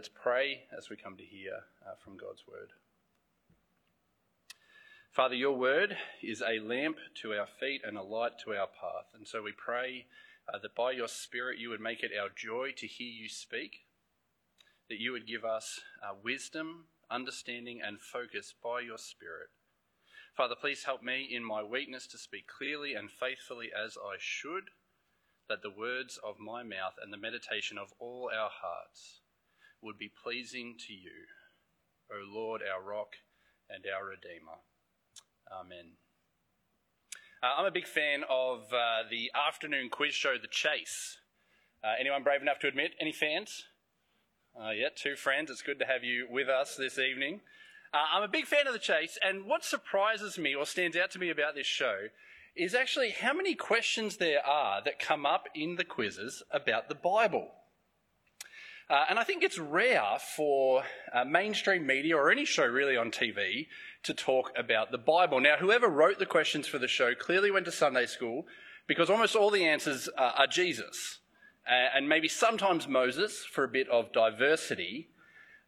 let's 0.00 0.08
pray 0.08 0.62
as 0.74 0.88
we 0.88 0.96
come 0.96 1.14
to 1.14 1.22
hear 1.22 1.52
uh, 1.86 1.92
from 2.02 2.16
God's 2.16 2.44
word. 2.50 2.70
Father, 5.12 5.34
your 5.34 5.58
word 5.58 5.94
is 6.22 6.40
a 6.40 6.58
lamp 6.58 6.96
to 7.20 7.34
our 7.34 7.46
feet 7.46 7.82
and 7.84 7.98
a 7.98 8.02
light 8.02 8.32
to 8.42 8.52
our 8.52 8.66
path. 8.66 9.12
And 9.14 9.28
so 9.28 9.42
we 9.42 9.52
pray 9.52 10.06
uh, 10.48 10.56
that 10.62 10.74
by 10.74 10.92
your 10.92 11.06
Spirit 11.06 11.58
you 11.58 11.68
would 11.68 11.82
make 11.82 12.02
it 12.02 12.12
our 12.18 12.30
joy 12.34 12.70
to 12.78 12.86
hear 12.86 13.12
you 13.12 13.28
speak, 13.28 13.84
that 14.88 14.98
you 14.98 15.12
would 15.12 15.26
give 15.26 15.44
us 15.44 15.80
uh, 16.02 16.14
wisdom, 16.24 16.86
understanding, 17.10 17.82
and 17.86 18.00
focus 18.00 18.54
by 18.64 18.80
your 18.80 18.96
Spirit. 18.96 19.50
Father, 20.34 20.54
please 20.58 20.84
help 20.84 21.02
me 21.02 21.28
in 21.30 21.44
my 21.44 21.62
weakness 21.62 22.06
to 22.06 22.16
speak 22.16 22.46
clearly 22.46 22.94
and 22.94 23.10
faithfully 23.10 23.68
as 23.68 23.98
I 23.98 24.16
should, 24.18 24.70
that 25.50 25.60
the 25.60 25.68
words 25.68 26.18
of 26.24 26.38
my 26.38 26.62
mouth 26.62 26.94
and 27.02 27.12
the 27.12 27.18
meditation 27.18 27.76
of 27.76 27.92
all 27.98 28.30
our 28.34 28.48
hearts 28.50 29.19
would 29.82 29.98
be 29.98 30.10
pleasing 30.22 30.76
to 30.86 30.92
you, 30.92 31.26
O 32.10 32.16
Lord, 32.32 32.60
our 32.62 32.82
rock 32.82 33.14
and 33.68 33.84
our 33.86 34.04
Redeemer. 34.06 34.60
Amen. 35.50 35.92
Uh, 37.42 37.58
I'm 37.58 37.66
a 37.66 37.70
big 37.70 37.86
fan 37.86 38.22
of 38.28 38.72
uh, 38.72 39.08
the 39.10 39.30
afternoon 39.34 39.88
quiz 39.90 40.14
show, 40.14 40.34
The 40.40 40.48
Chase. 40.48 41.18
Uh, 41.82 41.94
anyone 41.98 42.22
brave 42.22 42.42
enough 42.42 42.58
to 42.60 42.68
admit? 42.68 42.92
Any 43.00 43.12
fans? 43.12 43.64
Uh, 44.54 44.70
yeah, 44.70 44.88
two 44.94 45.16
friends. 45.16 45.50
It's 45.50 45.62
good 45.62 45.78
to 45.78 45.86
have 45.86 46.04
you 46.04 46.26
with 46.30 46.48
us 46.48 46.76
this 46.76 46.98
evening. 46.98 47.40
Uh, 47.94 48.04
I'm 48.12 48.22
a 48.22 48.28
big 48.28 48.46
fan 48.46 48.66
of 48.66 48.72
The 48.72 48.78
Chase, 48.78 49.18
and 49.22 49.46
what 49.46 49.64
surprises 49.64 50.38
me 50.38 50.54
or 50.54 50.66
stands 50.66 50.96
out 50.96 51.10
to 51.12 51.18
me 51.18 51.30
about 51.30 51.54
this 51.54 51.66
show 51.66 52.08
is 52.54 52.74
actually 52.74 53.10
how 53.10 53.32
many 53.32 53.54
questions 53.54 54.16
there 54.16 54.44
are 54.46 54.82
that 54.84 54.98
come 54.98 55.24
up 55.24 55.46
in 55.54 55.76
the 55.76 55.84
quizzes 55.84 56.42
about 56.50 56.88
the 56.88 56.94
Bible. 56.94 57.52
Uh, 58.90 59.04
and 59.08 59.20
I 59.20 59.24
think 59.24 59.44
it's 59.44 59.56
rare 59.56 60.18
for 60.36 60.82
uh, 61.14 61.24
mainstream 61.24 61.86
media 61.86 62.16
or 62.16 62.28
any 62.28 62.44
show 62.44 62.66
really 62.66 62.96
on 62.96 63.12
TV 63.12 63.68
to 64.02 64.12
talk 64.12 64.50
about 64.58 64.90
the 64.90 64.98
Bible. 64.98 65.40
Now, 65.40 65.58
whoever 65.60 65.86
wrote 65.86 66.18
the 66.18 66.26
questions 66.26 66.66
for 66.66 66.78
the 66.78 66.88
show 66.88 67.14
clearly 67.14 67.52
went 67.52 67.66
to 67.66 67.72
Sunday 67.72 68.06
school 68.06 68.46
because 68.88 69.08
almost 69.08 69.36
all 69.36 69.50
the 69.50 69.64
answers 69.64 70.08
uh, 70.18 70.32
are 70.38 70.48
Jesus 70.48 71.20
uh, 71.68 71.96
and 71.96 72.08
maybe 72.08 72.26
sometimes 72.26 72.88
Moses 72.88 73.44
for 73.44 73.62
a 73.62 73.68
bit 73.68 73.88
of 73.90 74.12
diversity. 74.12 75.10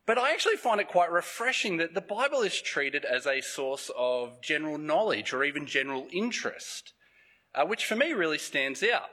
But 0.05 0.19
I 0.19 0.33
actually 0.33 0.57
find 0.57 0.81
it 0.81 0.89
quite 0.89 1.13
refreshing 1.13 1.77
that 1.77 1.95
the 1.95 2.01
Bible 2.01 2.41
is 2.41 2.61
treated 2.61 3.05
as 3.05 3.25
a 3.25 3.41
source 3.41 3.89
of 3.97 4.43
general 4.43 4.79
knowledge 4.79 5.33
or 5.33 5.45
even 5.45 5.67
general 5.67 6.09
interest, 6.13 6.93
uh, 7.55 7.65
which 7.67 7.87
for 7.87 7.95
me 7.95 8.15
really 8.15 8.39
stands 8.39 8.83
out 8.83 9.11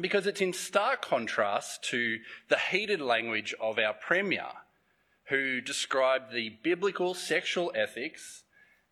because 0.00 0.26
it's 0.26 0.40
in 0.40 0.52
stark 0.52 1.02
contrast 1.02 1.82
to 1.84 2.18
the 2.48 2.58
heated 2.58 3.00
language 3.00 3.54
of 3.60 3.78
our 3.78 3.94
Premier, 3.94 4.48
who 5.24 5.60
described 5.60 6.32
the 6.32 6.50
biblical 6.62 7.14
sexual 7.14 7.72
ethics 7.74 8.44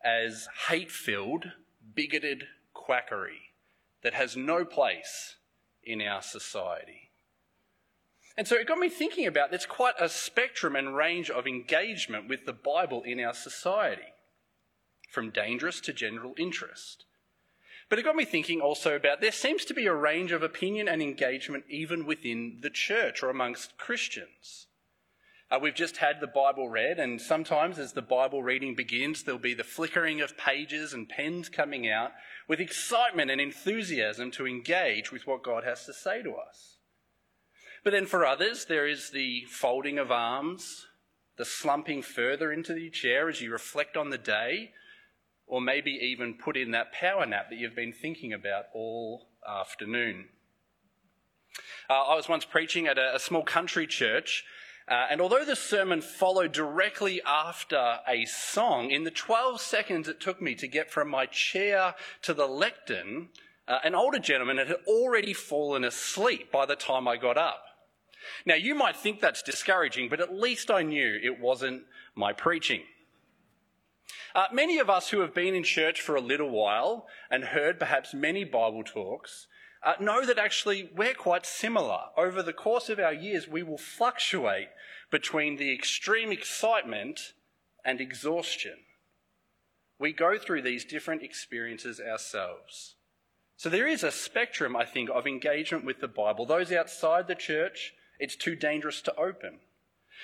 as 0.03 0.47
hate 0.69 0.91
filled, 0.91 1.45
bigoted 1.93 2.47
quackery 2.73 3.51
that 4.03 4.13
has 4.13 4.35
no 4.35 4.65
place 4.65 5.35
in 5.83 6.01
our 6.01 6.21
society. 6.21 7.09
And 8.37 8.47
so 8.47 8.55
it 8.55 8.67
got 8.67 8.77
me 8.77 8.89
thinking 8.89 9.25
about 9.25 9.49
there's 9.49 9.65
quite 9.65 9.95
a 9.99 10.09
spectrum 10.09 10.75
and 10.75 10.95
range 10.95 11.29
of 11.29 11.47
engagement 11.47 12.27
with 12.27 12.45
the 12.45 12.53
Bible 12.53 13.01
in 13.03 13.19
our 13.19 13.33
society, 13.33 14.13
from 15.09 15.29
dangerous 15.29 15.79
to 15.81 15.93
general 15.93 16.33
interest. 16.37 17.04
But 17.95 18.01
it 18.01 18.03
got 18.07 18.17
me 18.17 18.25
thinking 18.25 18.59
also 18.59 18.93
about 18.97 19.21
there 19.21 19.31
seems 19.31 19.63
to 19.63 19.73
be 19.73 19.85
a 19.85 19.93
range 19.93 20.33
of 20.33 20.43
opinion 20.43 20.89
and 20.89 21.01
engagement 21.01 21.63
even 21.69 22.05
within 22.05 22.57
the 22.59 22.69
church 22.69 23.23
or 23.23 23.29
amongst 23.29 23.77
Christians. 23.77 24.67
Uh, 25.49 25.59
we've 25.61 25.75
just 25.75 25.95
had 25.95 26.19
the 26.19 26.27
Bible 26.27 26.67
read, 26.67 26.99
and 26.99 27.21
sometimes 27.21 27.79
as 27.79 27.93
the 27.93 28.01
Bible 28.01 28.43
reading 28.43 28.75
begins, 28.75 29.23
there'll 29.23 29.39
be 29.39 29.53
the 29.53 29.63
flickering 29.63 30.19
of 30.19 30.37
pages 30.37 30.91
and 30.91 31.07
pens 31.07 31.47
coming 31.47 31.89
out 31.89 32.11
with 32.49 32.59
excitement 32.59 33.31
and 33.31 33.39
enthusiasm 33.39 34.29
to 34.31 34.45
engage 34.45 35.13
with 35.13 35.25
what 35.25 35.41
God 35.41 35.63
has 35.63 35.85
to 35.85 35.93
say 35.93 36.21
to 36.21 36.33
us. 36.33 36.79
But 37.81 37.91
then 37.91 38.07
for 38.07 38.25
others, 38.25 38.65
there 38.65 38.85
is 38.85 39.11
the 39.11 39.45
folding 39.49 39.99
of 39.99 40.11
arms, 40.11 40.85
the 41.37 41.45
slumping 41.45 42.01
further 42.01 42.51
into 42.51 42.73
the 42.73 42.89
chair 42.89 43.29
as 43.29 43.39
you 43.39 43.53
reflect 43.53 43.95
on 43.95 44.09
the 44.09 44.17
day, 44.17 44.71
or 45.47 45.61
maybe 45.61 45.91
even 45.91 46.33
put 46.33 46.57
in 46.57 46.71
that 46.71 46.91
power 46.91 47.25
nap 47.25 47.49
that 47.49 47.57
you've 47.57 47.75
been 47.75 47.93
thinking 47.93 48.33
about 48.33 48.65
all 48.73 49.27
afternoon. 49.47 50.25
Uh, 51.89 51.93
I 51.93 52.15
was 52.15 52.27
once 52.27 52.45
preaching 52.45 52.87
at 52.87 52.97
a, 52.97 53.15
a 53.15 53.19
small 53.19 53.43
country 53.43 53.87
church, 53.87 54.43
uh, 54.87 55.07
and 55.09 55.21
although 55.21 55.45
the 55.45 55.55
sermon 55.55 56.01
followed 56.01 56.51
directly 56.51 57.21
after 57.25 57.99
a 58.07 58.25
song, 58.25 58.91
in 58.91 59.03
the 59.03 59.11
12 59.11 59.61
seconds 59.61 60.07
it 60.07 60.19
took 60.19 60.41
me 60.41 60.55
to 60.55 60.67
get 60.67 60.91
from 60.91 61.09
my 61.09 61.25
chair 61.25 61.95
to 62.21 62.33
the 62.33 62.47
lectern, 62.47 63.29
uh, 63.67 63.79
an 63.83 63.95
older 63.95 64.19
gentleman 64.19 64.57
had 64.57 64.73
already 64.87 65.33
fallen 65.33 65.83
asleep 65.83 66.51
by 66.51 66.65
the 66.65 66.75
time 66.75 67.07
I 67.07 67.17
got 67.17 67.37
up. 67.37 67.63
Now, 68.45 68.55
you 68.55 68.75
might 68.75 68.95
think 68.95 69.19
that's 69.19 69.41
discouraging, 69.41 70.09
but 70.09 70.19
at 70.19 70.33
least 70.33 70.71
I 70.71 70.83
knew 70.83 71.19
it 71.21 71.39
wasn't 71.39 71.83
my 72.15 72.33
preaching. 72.33 72.81
Uh, 74.35 74.47
many 74.51 74.77
of 74.79 74.89
us 74.89 75.09
who 75.09 75.21
have 75.21 75.33
been 75.33 75.55
in 75.55 75.63
church 75.63 76.01
for 76.01 76.15
a 76.15 76.21
little 76.21 76.49
while 76.49 77.07
and 77.31 77.45
heard 77.45 77.79
perhaps 77.79 78.13
many 78.13 78.43
Bible 78.43 78.83
talks 78.83 79.47
uh, 79.81 79.93
know 80.01 80.25
that 80.25 80.37
actually 80.37 80.89
we're 80.93 81.13
quite 81.13 81.45
similar. 81.45 81.99
Over 82.17 82.43
the 82.43 82.51
course 82.51 82.89
of 82.89 82.99
our 82.99 83.13
years, 83.13 83.47
we 83.47 83.63
will 83.63 83.77
fluctuate 83.77 84.67
between 85.09 85.55
the 85.55 85.73
extreme 85.73 86.33
excitement 86.33 87.31
and 87.85 88.01
exhaustion. 88.01 88.79
We 89.99 90.11
go 90.11 90.37
through 90.37 90.63
these 90.63 90.83
different 90.83 91.23
experiences 91.23 92.01
ourselves. 92.01 92.95
So 93.55 93.69
there 93.69 93.87
is 93.87 94.03
a 94.03 94.11
spectrum, 94.11 94.75
I 94.75 94.83
think, 94.83 95.09
of 95.09 95.25
engagement 95.25 95.85
with 95.85 96.01
the 96.01 96.09
Bible. 96.09 96.45
Those 96.45 96.73
outside 96.73 97.29
the 97.29 97.35
church, 97.35 97.93
it's 98.19 98.35
too 98.35 98.57
dangerous 98.57 99.01
to 99.03 99.15
open. 99.15 99.59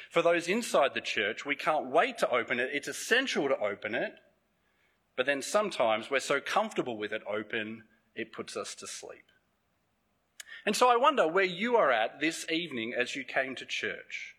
For 0.09 0.21
those 0.21 0.47
inside 0.47 0.93
the 0.93 1.01
church, 1.01 1.45
we 1.45 1.55
can't 1.55 1.91
wait 1.91 2.17
to 2.19 2.29
open 2.29 2.59
it. 2.59 2.69
It's 2.73 2.87
essential 2.87 3.47
to 3.47 3.57
open 3.57 3.95
it. 3.95 4.13
But 5.15 5.25
then 5.25 5.41
sometimes 5.41 6.09
we're 6.09 6.19
so 6.19 6.39
comfortable 6.39 6.97
with 6.97 7.11
it 7.11 7.21
open, 7.29 7.83
it 8.15 8.33
puts 8.33 8.55
us 8.55 8.75
to 8.75 8.87
sleep. 8.87 9.25
And 10.65 10.75
so 10.75 10.89
I 10.89 10.95
wonder 10.95 11.27
where 11.27 11.43
you 11.43 11.75
are 11.75 11.91
at 11.91 12.19
this 12.19 12.45
evening 12.49 12.93
as 12.97 13.15
you 13.15 13.23
came 13.23 13.55
to 13.55 13.65
church, 13.65 14.35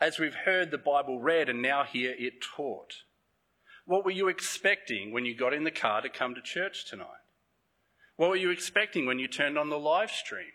as 0.00 0.18
we've 0.18 0.34
heard 0.34 0.70
the 0.70 0.78
Bible 0.78 1.20
read 1.20 1.48
and 1.48 1.60
now 1.60 1.84
hear 1.84 2.14
it 2.18 2.40
taught. 2.40 3.02
What 3.84 4.04
were 4.04 4.10
you 4.10 4.28
expecting 4.28 5.12
when 5.12 5.24
you 5.24 5.34
got 5.34 5.54
in 5.54 5.64
the 5.64 5.70
car 5.70 6.00
to 6.02 6.08
come 6.08 6.34
to 6.34 6.42
church 6.42 6.84
tonight? 6.88 7.06
What 8.16 8.30
were 8.30 8.36
you 8.36 8.50
expecting 8.50 9.06
when 9.06 9.18
you 9.18 9.28
turned 9.28 9.56
on 9.56 9.70
the 9.70 9.78
live 9.78 10.10
stream? 10.10 10.52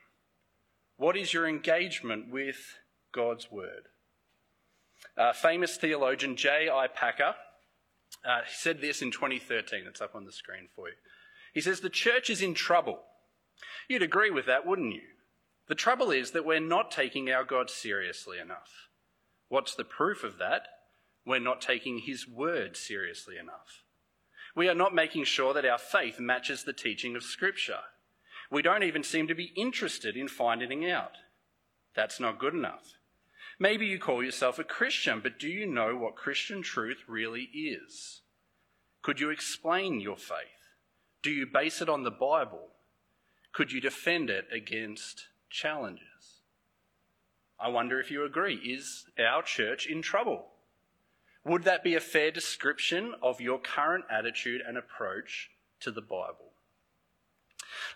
What 0.97 1.17
is 1.17 1.33
your 1.33 1.47
engagement 1.47 2.29
with 2.29 2.77
God's 3.11 3.51
Word? 3.51 3.87
Uh, 5.17 5.33
famous 5.33 5.77
theologian 5.77 6.35
J.I. 6.35 6.87
Packer 6.87 7.35
uh, 8.25 8.41
said 8.47 8.81
this 8.81 9.01
in 9.01 9.11
2013. 9.11 9.83
It's 9.87 10.01
up 10.01 10.15
on 10.15 10.25
the 10.25 10.31
screen 10.31 10.67
for 10.75 10.87
you. 10.89 10.95
He 11.53 11.61
says, 11.61 11.79
The 11.79 11.89
church 11.89 12.29
is 12.29 12.41
in 12.41 12.53
trouble. 12.53 12.99
You'd 13.87 14.01
agree 14.01 14.31
with 14.31 14.45
that, 14.47 14.65
wouldn't 14.65 14.93
you? 14.93 15.01
The 15.67 15.75
trouble 15.75 16.11
is 16.11 16.31
that 16.31 16.45
we're 16.45 16.59
not 16.59 16.91
taking 16.91 17.29
our 17.29 17.43
God 17.43 17.69
seriously 17.69 18.37
enough. 18.39 18.89
What's 19.49 19.75
the 19.75 19.83
proof 19.83 20.23
of 20.23 20.37
that? 20.39 20.63
We're 21.25 21.39
not 21.39 21.61
taking 21.61 21.99
His 21.99 22.27
word 22.27 22.75
seriously 22.75 23.37
enough. 23.37 23.83
We 24.55 24.67
are 24.67 24.75
not 24.75 24.93
making 24.93 25.23
sure 25.25 25.53
that 25.53 25.65
our 25.65 25.77
faith 25.77 26.19
matches 26.19 26.63
the 26.63 26.73
teaching 26.73 27.15
of 27.15 27.23
Scripture. 27.23 27.79
We 28.51 28.61
don't 28.61 28.83
even 28.83 29.03
seem 29.03 29.27
to 29.27 29.35
be 29.35 29.53
interested 29.55 30.15
in 30.15 30.27
finding 30.27 30.89
out. 30.89 31.17
That's 31.95 32.19
not 32.19 32.39
good 32.39 32.53
enough. 32.53 32.93
Maybe 33.63 33.85
you 33.85 33.97
call 33.97 34.21
yourself 34.21 34.59
a 34.59 34.65
Christian, 34.65 35.21
but 35.21 35.39
do 35.39 35.47
you 35.47 35.65
know 35.65 35.95
what 35.95 36.17
Christian 36.17 36.61
truth 36.61 37.05
really 37.07 37.43
is? 37.43 38.19
Could 39.01 39.21
you 39.21 39.29
explain 39.29 40.01
your 40.01 40.17
faith? 40.17 40.75
Do 41.21 41.31
you 41.31 41.45
base 41.45 41.81
it 41.81 41.87
on 41.87 42.03
the 42.03 42.11
Bible? 42.11 42.71
Could 43.53 43.71
you 43.71 43.79
defend 43.79 44.29
it 44.29 44.47
against 44.51 45.27
challenges? 45.49 46.41
I 47.57 47.69
wonder 47.69 48.01
if 48.01 48.11
you 48.11 48.25
agree. 48.25 48.55
Is 48.55 49.05
our 49.17 49.41
church 49.41 49.87
in 49.87 50.01
trouble? 50.01 50.47
Would 51.45 51.63
that 51.63 51.85
be 51.85 51.95
a 51.95 52.01
fair 52.01 52.31
description 52.31 53.13
of 53.21 53.39
your 53.39 53.59
current 53.59 54.03
attitude 54.11 54.59
and 54.67 54.77
approach 54.77 55.51
to 55.79 55.89
the 55.89 56.01
Bible? 56.01 56.51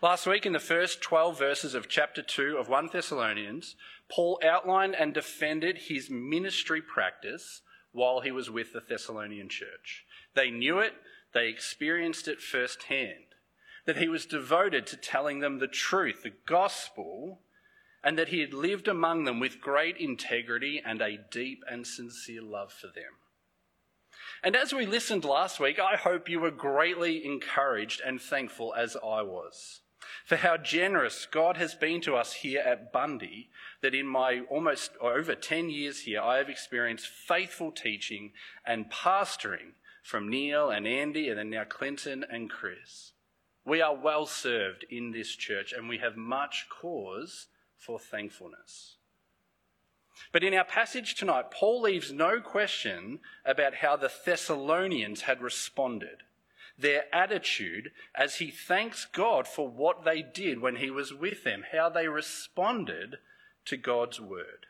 Last 0.02 0.28
week, 0.28 0.46
in 0.46 0.54
the 0.54 0.60
first 0.60 1.02
12 1.02 1.38
verses 1.38 1.74
of 1.74 1.88
chapter 1.88 2.22
2 2.22 2.58
of 2.58 2.70
1 2.70 2.90
Thessalonians, 2.94 3.76
Paul 4.10 4.40
outlined 4.44 4.96
and 4.96 5.14
defended 5.14 5.78
his 5.78 6.10
ministry 6.10 6.82
practice 6.82 7.62
while 7.92 8.22
he 8.22 8.32
was 8.32 8.50
with 8.50 8.74
the 8.74 8.82
Thessalonian 8.82 9.50
church. 9.50 10.06
They 10.36 10.52
knew 10.52 10.80
it, 10.80 10.94
they 11.34 11.48
experienced 11.48 12.28
it 12.28 12.42
firsthand, 12.42 13.26
that 13.86 13.98
he 13.98 14.08
was 14.08 14.26
devoted 14.26 14.86
to 14.88 14.98
telling 14.98 15.40
them 15.40 15.60
the 15.60 15.68
truth, 15.68 16.24
the 16.24 16.34
gospel, 16.46 17.40
and 18.04 18.18
that 18.18 18.30
he 18.30 18.40
had 18.40 18.54
lived 18.54 18.88
among 18.88 19.24
them 19.24 19.40
with 19.40 19.60
great 19.60 19.98
integrity 19.98 20.82
and 20.86 21.02
a 21.02 21.18
deep 21.18 21.64
and 21.70 21.86
sincere 21.86 22.42
love 22.42 22.72
for 22.72 22.88
them. 22.88 23.18
And 24.44 24.56
as 24.56 24.74
we 24.74 24.86
listened 24.86 25.26
last 25.26 25.60
week, 25.60 25.80
I 25.80 25.96
hope 25.96 26.30
you 26.30 26.40
were 26.40 26.52
greatly 26.52 27.26
encouraged 27.26 28.02
and 28.06 28.22
thankful 28.22 28.74
as 28.76 28.96
I 28.96 29.22
was 29.22 29.82
for 30.28 30.36
how 30.36 30.58
generous 30.58 31.26
God 31.26 31.56
has 31.56 31.74
been 31.74 32.02
to 32.02 32.16
us 32.18 32.34
here 32.34 32.60
at 32.60 32.92
Bundy, 32.92 33.50
that 33.82 33.96
in 33.96 34.06
my 34.06 34.42
almost 34.50 34.92
over 35.00 35.36
10 35.36 35.70
years 35.70 36.02
here, 36.02 36.20
I 36.22 36.38
have 36.38 36.50
experienced 36.50 37.08
faithful 37.08 37.72
teaching 37.72 38.34
and 38.66 38.92
pastoring 38.92 39.76
from 40.04 40.30
Neil 40.30 40.70
and 40.70 40.86
Andy 40.86 41.30
and 41.30 41.40
then 41.40 41.50
now 41.50 41.64
Clinton 41.64 42.26
and 42.30 42.50
Chris. 42.50 43.14
We 43.66 43.82
are 43.82 43.96
well 43.96 44.26
served 44.26 44.86
in 44.90 45.12
this 45.12 45.34
church 45.34 45.72
and 45.72 45.88
we 45.88 46.00
have 46.00 46.18
much 46.18 46.68
cause 46.70 47.48
for 47.78 47.98
thankfulness. 47.98 48.97
But 50.32 50.44
in 50.44 50.54
our 50.54 50.66
passage 50.66 51.16
tonight, 51.16 51.52
Paul 51.52 51.82
leaves 51.82 52.12
no 52.12 52.40
question 52.42 53.20
about 53.46 53.76
how 53.76 53.96
the 53.96 54.12
Thessalonians 54.26 55.22
had 55.22 55.42
responded, 55.42 56.24
their 56.78 57.04
attitude 57.14 57.92
as 58.14 58.36
he 58.36 58.52
thanks 58.52 59.06
God 59.06 59.48
for 59.48 59.68
what 59.68 60.04
they 60.06 60.22
did 60.22 60.62
when 60.62 60.78
he 60.78 60.90
was 60.90 61.14
with 61.14 61.44
them, 61.44 61.64
how 61.72 61.90
they 61.90 62.08
responded 62.08 63.18
to 63.66 63.78
God's 63.78 64.20
word. 64.20 64.66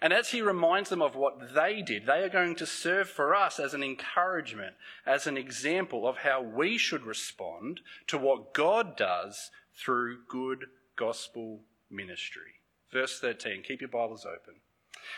And 0.00 0.12
as 0.12 0.30
he 0.30 0.40
reminds 0.42 0.90
them 0.90 1.02
of 1.02 1.16
what 1.16 1.54
they 1.54 1.82
did, 1.82 2.06
they 2.06 2.22
are 2.22 2.28
going 2.28 2.56
to 2.56 2.66
serve 2.66 3.08
for 3.08 3.34
us 3.34 3.58
as 3.58 3.74
an 3.74 3.82
encouragement, 3.82 4.74
as 5.06 5.26
an 5.26 5.36
example 5.36 6.06
of 6.06 6.18
how 6.18 6.42
we 6.42 6.78
should 6.78 7.04
respond 7.04 7.80
to 8.08 8.18
what 8.18 8.52
God 8.52 8.96
does 8.96 9.50
through 9.74 10.24
good 10.28 10.66
gospel 10.96 11.60
ministry. 11.90 12.61
Verse 12.92 13.18
13, 13.18 13.62
keep 13.66 13.80
your 13.80 13.88
Bibles 13.88 14.26
open. 14.26 14.60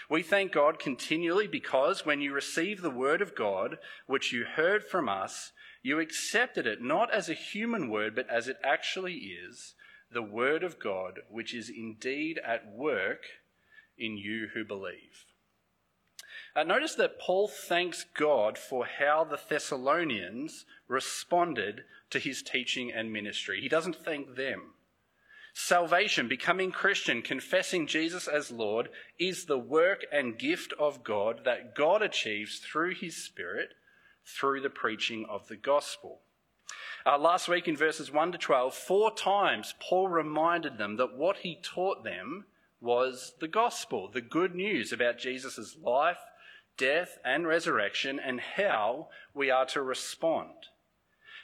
We 0.08 0.22
thank 0.22 0.52
God 0.52 0.78
continually 0.78 1.48
because 1.48 2.06
when 2.06 2.20
you 2.20 2.32
receive 2.32 2.80
the 2.80 2.90
word 2.90 3.20
of 3.20 3.34
God, 3.34 3.78
which 4.06 4.32
you 4.32 4.44
heard 4.44 4.84
from 4.84 5.08
us, 5.08 5.52
you 5.82 5.98
accepted 5.98 6.66
it 6.66 6.80
not 6.80 7.12
as 7.12 7.28
a 7.28 7.34
human 7.34 7.90
word, 7.90 8.14
but 8.14 8.30
as 8.30 8.48
it 8.48 8.58
actually 8.62 9.14
is, 9.14 9.74
the 10.10 10.22
word 10.22 10.62
of 10.62 10.78
God, 10.78 11.20
which 11.28 11.52
is 11.52 11.68
indeed 11.68 12.38
at 12.46 12.72
work 12.72 13.24
in 13.98 14.16
you 14.16 14.48
who 14.54 14.64
believe. 14.64 15.24
Uh, 16.54 16.62
notice 16.62 16.94
that 16.94 17.18
Paul 17.18 17.48
thanks 17.48 18.06
God 18.16 18.56
for 18.56 18.86
how 18.86 19.24
the 19.24 19.40
Thessalonians 19.48 20.64
responded 20.86 21.82
to 22.10 22.20
his 22.20 22.42
teaching 22.42 22.92
and 22.92 23.12
ministry. 23.12 23.60
He 23.60 23.68
doesn't 23.68 23.96
thank 23.96 24.36
them. 24.36 24.74
Salvation, 25.56 26.26
becoming 26.26 26.72
Christian, 26.72 27.22
confessing 27.22 27.86
Jesus 27.86 28.26
as 28.26 28.50
Lord, 28.50 28.88
is 29.20 29.44
the 29.44 29.58
work 29.58 30.04
and 30.12 30.36
gift 30.36 30.74
of 30.80 31.04
God 31.04 31.42
that 31.44 31.76
God 31.76 32.02
achieves 32.02 32.58
through 32.58 32.96
his 32.96 33.16
Spirit 33.16 33.68
through 34.26 34.60
the 34.60 34.70
preaching 34.70 35.24
of 35.30 35.46
the 35.46 35.56
gospel. 35.56 36.22
Uh, 37.06 37.18
last 37.18 37.48
week 37.48 37.68
in 37.68 37.76
verses 37.76 38.10
1 38.10 38.32
to 38.32 38.38
12, 38.38 38.74
four 38.74 39.14
times 39.14 39.74
Paul 39.78 40.08
reminded 40.08 40.76
them 40.76 40.96
that 40.96 41.16
what 41.16 41.38
he 41.38 41.60
taught 41.62 42.02
them 42.02 42.46
was 42.80 43.34
the 43.40 43.48
gospel, 43.48 44.08
the 44.12 44.20
good 44.20 44.56
news 44.56 44.92
about 44.92 45.18
Jesus' 45.18 45.76
life, 45.80 46.18
death, 46.76 47.18
and 47.24 47.46
resurrection, 47.46 48.18
and 48.18 48.40
how 48.40 49.08
we 49.32 49.50
are 49.50 49.66
to 49.66 49.82
respond. 49.82 50.50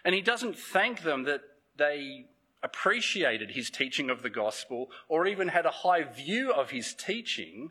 And 0.05 0.17
he 0.17 0.21
doesn't 0.21 0.59
thank 0.59 1.03
them 1.03 1.25
that 1.25 1.43
they 1.77 2.27
appreciated 2.62 3.53
his 3.53 3.71
teaching 3.71 4.11
of 4.11 4.23
the 4.23 4.31
gospel 4.31 4.89
or 5.09 5.27
even 5.27 5.49
had 5.49 5.67
a 5.67 5.71
high 5.71 6.03
view 6.03 6.53
of 6.53 6.71
his 6.71 6.95
teaching, 6.95 7.71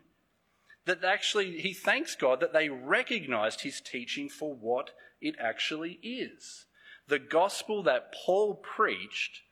that 0.86 1.04
actually 1.04 1.60
he 1.60 1.72
thanks 1.72 2.14
God 2.14 2.40
that 2.40 2.52
they 2.52 2.68
recognized 2.68 3.60
his 3.60 3.80
teaching 3.80 4.28
for 4.28 4.54
what 4.54 4.90
it 5.20 5.36
actually 5.38 5.98
is. 6.02 6.66
The 7.06 7.18
gospel 7.18 7.82
that 7.84 8.14
Paul 8.24 8.54
preached 8.54 9.42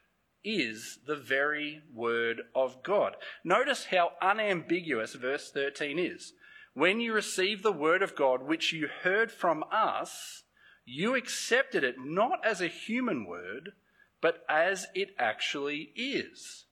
is 0.45 1.01
the 1.07 1.17
very 1.17 1.83
word 1.93 2.43
of 2.55 2.83
God. 2.83 3.17
Notice 3.45 3.87
how 3.87 4.13
unambiguous 4.23 5.15
verse 5.15 5.51
13 5.51 5.99
is. 5.99 6.33
When 6.75 7.01
you 7.01 7.13
receive 7.13 7.63
the 7.63 7.73
word 7.73 8.03
of 8.03 8.15
God, 8.15 8.43
which 8.43 8.73
you 8.73 8.89
heard 9.03 9.33
from 9.33 9.65
us, 9.73 10.45
you 10.85 11.15
accepted 11.15 11.85
it 11.85 11.97
not 11.99 12.39
as 12.45 12.61
a 12.61 12.69
human 12.69 13.27
word, 13.27 13.73
but 14.21 14.45
as 14.49 14.87
it 14.95 15.15
actually 15.19 15.93
is 15.95 16.65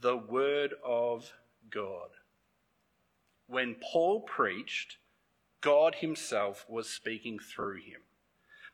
the 0.00 0.16
Word 0.16 0.74
of 0.84 1.32
God. 1.70 2.10
When 3.46 3.76
Paul 3.92 4.20
preached, 4.20 4.98
God 5.60 5.96
Himself 5.96 6.66
was 6.68 6.88
speaking 6.88 7.38
through 7.38 7.76
him. 7.76 8.00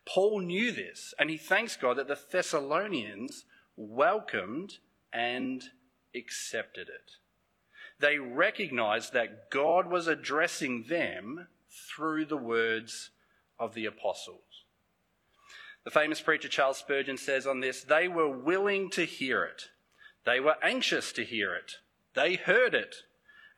Paul 0.05 0.41
knew 0.41 0.71
this, 0.71 1.13
and 1.19 1.29
he 1.29 1.37
thanks 1.37 1.75
God 1.75 1.97
that 1.97 2.07
the 2.07 2.19
Thessalonians 2.31 3.45
welcomed 3.75 4.79
and 5.13 5.63
accepted 6.15 6.89
it. 6.89 7.11
They 7.99 8.17
recognized 8.17 9.13
that 9.13 9.51
God 9.51 9.87
was 9.87 10.07
addressing 10.07 10.85
them 10.89 11.47
through 11.69 12.25
the 12.25 12.37
words 12.37 13.11
of 13.59 13.73
the 13.73 13.85
apostles. 13.85 14.41
The 15.83 15.91
famous 15.91 16.21
preacher 16.21 16.47
Charles 16.47 16.77
Spurgeon 16.77 17.17
says 17.17 17.47
on 17.47 17.59
this 17.59 17.83
they 17.83 18.07
were 18.07 18.29
willing 18.29 18.89
to 18.91 19.05
hear 19.05 19.43
it, 19.43 19.69
they 20.25 20.39
were 20.39 20.55
anxious 20.63 21.11
to 21.13 21.23
hear 21.23 21.55
it, 21.55 21.77
they 22.13 22.35
heard 22.35 22.75
it, 22.75 22.97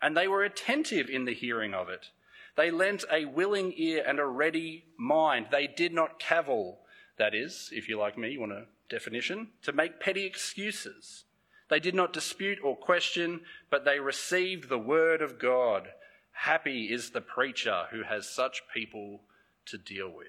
and 0.01 0.15
they 0.15 0.27
were 0.27 0.43
attentive 0.43 1.09
in 1.09 1.25
the 1.25 1.33
hearing 1.33 1.73
of 1.73 1.89
it. 1.89 2.07
They 2.55 2.69
lent 2.69 3.03
a 3.11 3.25
willing 3.25 3.73
ear 3.75 4.03
and 4.05 4.19
a 4.19 4.25
ready 4.25 4.85
mind. 4.95 5.47
They 5.49 5.65
did 5.65 5.91
not 5.91 6.19
cavil, 6.19 6.79
that 7.17 7.33
is, 7.33 7.69
if 7.71 7.89
you 7.89 7.97
like 7.97 8.17
me, 8.17 8.31
you 8.31 8.41
want 8.41 8.51
a 8.51 8.65
definition, 8.89 9.49
to 9.63 9.71
make 9.71 9.99
petty 9.99 10.25
excuses. 10.25 11.23
They 11.69 11.79
did 11.79 11.95
not 11.95 12.13
dispute 12.13 12.59
or 12.63 12.75
question, 12.75 13.41
but 13.71 13.85
they 13.85 13.99
received 13.99 14.69
the 14.69 14.77
word 14.77 15.21
of 15.21 15.39
God. 15.39 15.87
Happy 16.31 16.91
is 16.91 17.09
the 17.09 17.21
preacher 17.21 17.85
who 17.91 18.03
has 18.03 18.29
such 18.29 18.61
people 18.73 19.21
to 19.65 19.77
deal 19.77 20.09
with. 20.09 20.27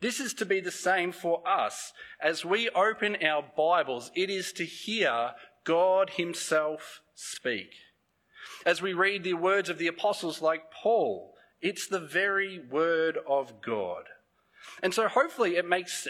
This 0.00 0.20
is 0.20 0.34
to 0.34 0.46
be 0.46 0.60
the 0.60 0.70
same 0.70 1.12
for 1.12 1.46
us. 1.48 1.92
As 2.20 2.44
we 2.44 2.68
open 2.70 3.16
our 3.24 3.44
Bibles, 3.56 4.10
it 4.14 4.28
is 4.30 4.52
to 4.54 4.64
hear 4.64 5.32
God 5.64 6.10
Himself 6.10 7.00
speak. 7.14 7.70
As 8.66 8.82
we 8.82 8.92
read 8.92 9.24
the 9.24 9.34
words 9.34 9.68
of 9.68 9.78
the 9.78 9.86
apostles 9.86 10.42
like 10.42 10.70
Paul, 10.70 11.34
it's 11.60 11.86
the 11.86 12.00
very 12.00 12.58
word 12.58 13.18
of 13.26 13.62
God. 13.62 14.04
And 14.82 14.92
so 14.92 15.08
hopefully 15.08 15.56
it 15.56 15.66
makes 15.66 16.06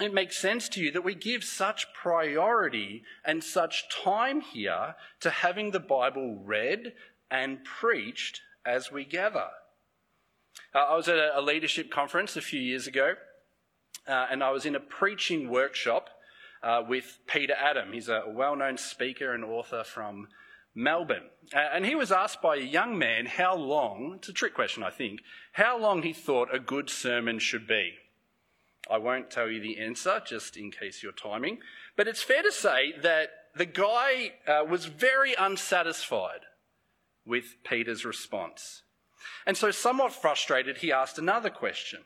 it 0.00 0.14
makes 0.14 0.38
sense 0.38 0.68
to 0.70 0.80
you 0.80 0.92
that 0.92 1.02
we 1.02 1.14
give 1.14 1.42
such 1.42 1.92
priority 1.92 3.02
and 3.24 3.42
such 3.42 3.88
time 3.88 4.40
here 4.40 4.94
to 5.20 5.30
having 5.30 5.72
the 5.72 5.80
Bible 5.80 6.36
read 6.44 6.92
and 7.30 7.64
preached 7.64 8.42
as 8.64 8.92
we 8.92 9.04
gather. 9.04 9.48
Uh, 10.74 10.78
I 10.78 10.94
was 10.94 11.08
at 11.08 11.18
a 11.34 11.40
leadership 11.40 11.90
conference 11.90 12.36
a 12.36 12.40
few 12.40 12.60
years 12.60 12.86
ago, 12.86 13.14
uh, 14.06 14.26
and 14.30 14.42
I 14.42 14.50
was 14.50 14.64
in 14.64 14.74
a 14.74 14.80
preaching 14.80 15.50
workshop 15.50 16.08
uh, 16.62 16.82
with 16.86 17.18
Peter 17.26 17.54
Adam. 17.54 17.92
He's 17.92 18.08
a 18.08 18.24
well 18.26 18.56
known 18.56 18.78
speaker 18.78 19.34
and 19.34 19.44
author 19.44 19.84
from 19.84 20.28
Melbourne. 20.74 21.30
Uh, 21.54 21.58
and 21.72 21.84
he 21.84 21.94
was 21.94 22.12
asked 22.12 22.40
by 22.40 22.56
a 22.56 22.60
young 22.60 22.98
man 22.98 23.26
how 23.26 23.56
long, 23.56 24.14
it's 24.16 24.28
a 24.28 24.32
trick 24.32 24.54
question, 24.54 24.82
I 24.82 24.90
think, 24.90 25.20
how 25.52 25.78
long 25.78 26.02
he 26.02 26.12
thought 26.12 26.54
a 26.54 26.60
good 26.60 26.88
sermon 26.88 27.38
should 27.38 27.66
be. 27.66 27.94
I 28.90 28.98
won't 28.98 29.30
tell 29.30 29.48
you 29.48 29.60
the 29.60 29.78
answer, 29.78 30.22
just 30.24 30.56
in 30.56 30.70
case 30.70 31.02
you're 31.02 31.12
timing. 31.12 31.58
But 31.96 32.08
it's 32.08 32.22
fair 32.22 32.42
to 32.42 32.52
say 32.52 32.94
that 33.02 33.30
the 33.54 33.66
guy 33.66 34.34
uh, 34.46 34.64
was 34.64 34.86
very 34.86 35.34
unsatisfied 35.34 36.40
with 37.26 37.56
Peter's 37.64 38.04
response. 38.04 38.82
And 39.46 39.56
so, 39.56 39.70
somewhat 39.70 40.12
frustrated, 40.12 40.78
he 40.78 40.92
asked 40.92 41.18
another 41.18 41.50
question 41.50 42.00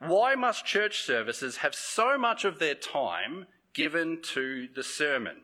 why 0.00 0.34
must 0.34 0.64
church 0.64 1.02
services 1.02 1.58
have 1.58 1.74
so 1.74 2.16
much 2.16 2.44
of 2.44 2.58
their 2.58 2.74
time 2.74 3.46
given 3.74 4.20
to 4.34 4.68
the 4.74 4.82
sermon? 4.82 5.42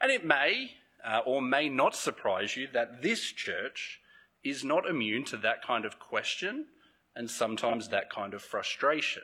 And 0.00 0.10
it 0.10 0.24
may 0.24 0.72
uh, 1.04 1.20
or 1.26 1.42
may 1.42 1.68
not 1.68 1.94
surprise 1.94 2.56
you 2.56 2.68
that 2.72 3.02
this 3.02 3.20
church 3.20 4.00
is 4.42 4.64
not 4.64 4.86
immune 4.86 5.24
to 5.24 5.36
that 5.38 5.62
kind 5.62 5.84
of 5.84 5.98
question 5.98 6.66
and 7.14 7.30
sometimes 7.30 7.88
that 7.88 8.10
kind 8.10 8.34
of 8.34 8.42
frustration. 8.42 9.22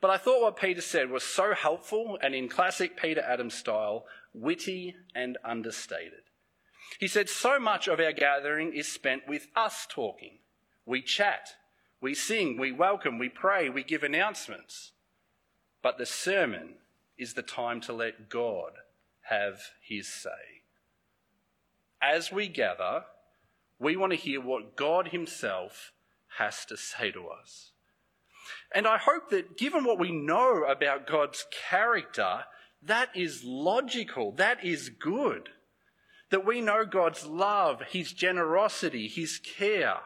But 0.00 0.10
I 0.10 0.18
thought 0.18 0.42
what 0.42 0.56
Peter 0.56 0.80
said 0.80 1.10
was 1.10 1.22
so 1.22 1.54
helpful 1.54 2.18
and 2.22 2.34
in 2.34 2.48
classic 2.48 2.96
Peter 2.96 3.22
Adam's 3.22 3.54
style, 3.54 4.04
witty 4.32 4.94
and 5.14 5.38
understated. 5.44 6.24
He 7.00 7.08
said, 7.08 7.28
So 7.28 7.58
much 7.58 7.88
of 7.88 8.00
our 8.00 8.12
gathering 8.12 8.72
is 8.74 8.86
spent 8.86 9.26
with 9.26 9.48
us 9.56 9.86
talking. 9.88 10.38
We 10.84 11.00
chat, 11.02 11.54
we 12.04 12.14
sing, 12.14 12.58
we 12.58 12.70
welcome, 12.70 13.18
we 13.18 13.30
pray, 13.30 13.70
we 13.70 13.82
give 13.82 14.02
announcements. 14.02 14.92
But 15.82 15.96
the 15.96 16.04
sermon 16.04 16.74
is 17.16 17.32
the 17.32 17.40
time 17.40 17.80
to 17.80 17.94
let 17.94 18.28
God 18.28 18.72
have 19.30 19.58
his 19.80 20.06
say. 20.06 20.60
as 22.02 22.30
we 22.30 22.46
gather, 22.46 23.04
we 23.78 23.96
want 23.96 24.12
to 24.12 24.18
hear 24.18 24.38
what 24.38 24.76
God 24.76 25.08
Himself 25.08 25.92
has 26.36 26.66
to 26.66 26.76
say 26.76 27.10
to 27.10 27.28
us. 27.28 27.70
And 28.74 28.86
I 28.86 28.98
hope 28.98 29.30
that 29.30 29.56
given 29.56 29.84
what 29.84 29.98
we 29.98 30.12
know 30.12 30.64
about 30.64 31.06
God's 31.06 31.46
character, 31.70 32.40
that 32.82 33.16
is 33.16 33.44
logical, 33.44 34.32
that 34.32 34.62
is 34.62 34.90
good. 34.90 35.48
That 36.28 36.44
we 36.44 36.60
know 36.60 36.84
God's 36.84 37.24
love, 37.24 37.80
His 37.88 38.12
generosity, 38.12 39.08
His 39.08 39.38
care. 39.38 40.00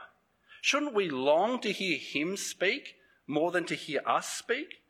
Shouldn't 0.61 0.95
we 0.95 1.09
long 1.09 1.61
to 1.61 1.73
hear 1.73 1.99
Him 1.99 2.37
speak 2.37 2.97
more 3.27 3.51
than 3.51 3.65
to 3.67 3.75
hear 3.75 4.01
us 4.07 4.29
speak? 4.29 4.83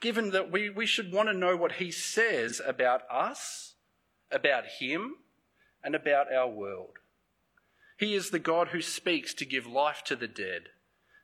Given 0.00 0.30
that 0.30 0.52
we, 0.52 0.68
we 0.68 0.86
should 0.86 1.12
want 1.12 1.28
to 1.28 1.34
know 1.34 1.56
what 1.56 1.72
He 1.72 1.90
says 1.90 2.60
about 2.64 3.02
us, 3.10 3.74
about 4.30 4.64
Him, 4.78 5.16
and 5.82 5.94
about 5.94 6.32
our 6.32 6.48
world. 6.48 6.98
He 7.96 8.14
is 8.14 8.30
the 8.30 8.38
God 8.38 8.68
who 8.68 8.82
speaks 8.82 9.32
to 9.34 9.46
give 9.46 9.66
life 9.66 10.02
to 10.04 10.16
the 10.16 10.28
dead, 10.28 10.68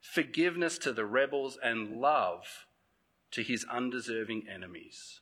forgiveness 0.01 0.79
to 0.79 0.93
the 0.93 1.05
rebels, 1.05 1.59
and 1.63 2.01
love 2.01 2.67
to 3.33 3.43
his 3.43 3.65
undeserving 3.71 4.47
enemies. 4.49 5.21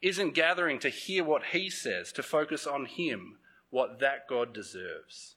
Isn't 0.00 0.34
gathering 0.34 0.78
to 0.80 0.88
hear 0.88 1.24
what 1.24 1.46
he 1.52 1.68
says, 1.68 2.12
to 2.12 2.22
focus 2.22 2.66
on 2.66 2.86
him, 2.86 3.38
what 3.70 3.98
that 3.98 4.28
God 4.28 4.52
deserves? 4.52 5.35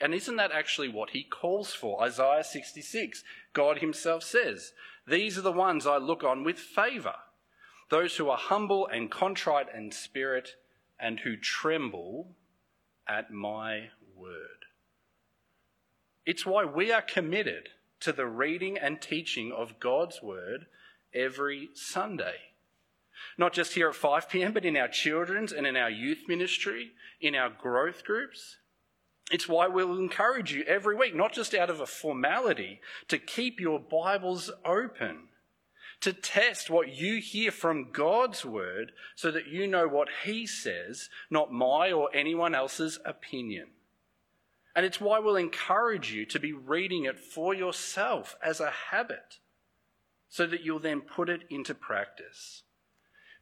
And 0.00 0.12
isn't 0.12 0.36
that 0.36 0.52
actually 0.52 0.88
what 0.88 1.10
he 1.10 1.22
calls 1.22 1.72
for? 1.72 2.02
Isaiah 2.02 2.44
66, 2.44 3.22
God 3.52 3.78
himself 3.78 4.22
says, 4.22 4.72
These 5.06 5.38
are 5.38 5.42
the 5.42 5.52
ones 5.52 5.86
I 5.86 5.98
look 5.98 6.24
on 6.24 6.44
with 6.44 6.58
favour, 6.58 7.14
those 7.90 8.16
who 8.16 8.28
are 8.28 8.38
humble 8.38 8.86
and 8.86 9.10
contrite 9.10 9.68
in 9.74 9.92
spirit 9.92 10.56
and 10.98 11.20
who 11.20 11.36
tremble 11.36 12.34
at 13.06 13.30
my 13.32 13.90
word. 14.16 14.66
It's 16.26 16.46
why 16.46 16.64
we 16.64 16.90
are 16.90 17.02
committed 17.02 17.70
to 18.00 18.12
the 18.12 18.26
reading 18.26 18.78
and 18.78 19.00
teaching 19.00 19.52
of 19.52 19.78
God's 19.78 20.22
word 20.22 20.66
every 21.14 21.70
Sunday. 21.74 22.36
Not 23.38 23.52
just 23.52 23.74
here 23.74 23.88
at 23.88 23.94
5 23.94 24.28
p.m., 24.28 24.52
but 24.52 24.64
in 24.64 24.76
our 24.76 24.88
children's 24.88 25.52
and 25.52 25.66
in 25.66 25.76
our 25.76 25.90
youth 25.90 26.24
ministry, 26.28 26.92
in 27.20 27.34
our 27.34 27.50
growth 27.50 28.04
groups. 28.04 28.56
It's 29.30 29.48
why 29.48 29.66
we'll 29.68 29.98
encourage 29.98 30.52
you 30.52 30.64
every 30.64 30.94
week, 30.96 31.14
not 31.14 31.32
just 31.32 31.54
out 31.54 31.70
of 31.70 31.80
a 31.80 31.86
formality, 31.86 32.80
to 33.08 33.18
keep 33.18 33.60
your 33.60 33.80
Bibles 33.80 34.50
open 34.64 35.28
to 36.04 36.12
test 36.12 36.68
what 36.68 36.94
you 36.94 37.18
hear 37.18 37.50
from 37.50 37.90
God's 37.90 38.44
word 38.44 38.92
so 39.14 39.30
that 39.30 39.46
you 39.46 39.66
know 39.66 39.88
what 39.88 40.08
He 40.24 40.46
says, 40.46 41.08
not 41.30 41.50
my 41.50 41.92
or 41.92 42.10
anyone 42.14 42.54
else's 42.54 42.98
opinion. 43.06 43.68
And 44.76 44.84
it's 44.84 45.00
why 45.00 45.18
we'll 45.18 45.36
encourage 45.36 46.12
you 46.12 46.26
to 46.26 46.38
be 46.38 46.52
reading 46.52 47.04
it 47.04 47.18
for 47.18 47.54
yourself 47.54 48.36
as 48.42 48.60
a 48.60 48.70
habit 48.90 49.38
so 50.28 50.46
that 50.46 50.62
you'll 50.62 50.80
then 50.80 51.00
put 51.00 51.30
it 51.30 51.44
into 51.48 51.74
practice. 51.74 52.64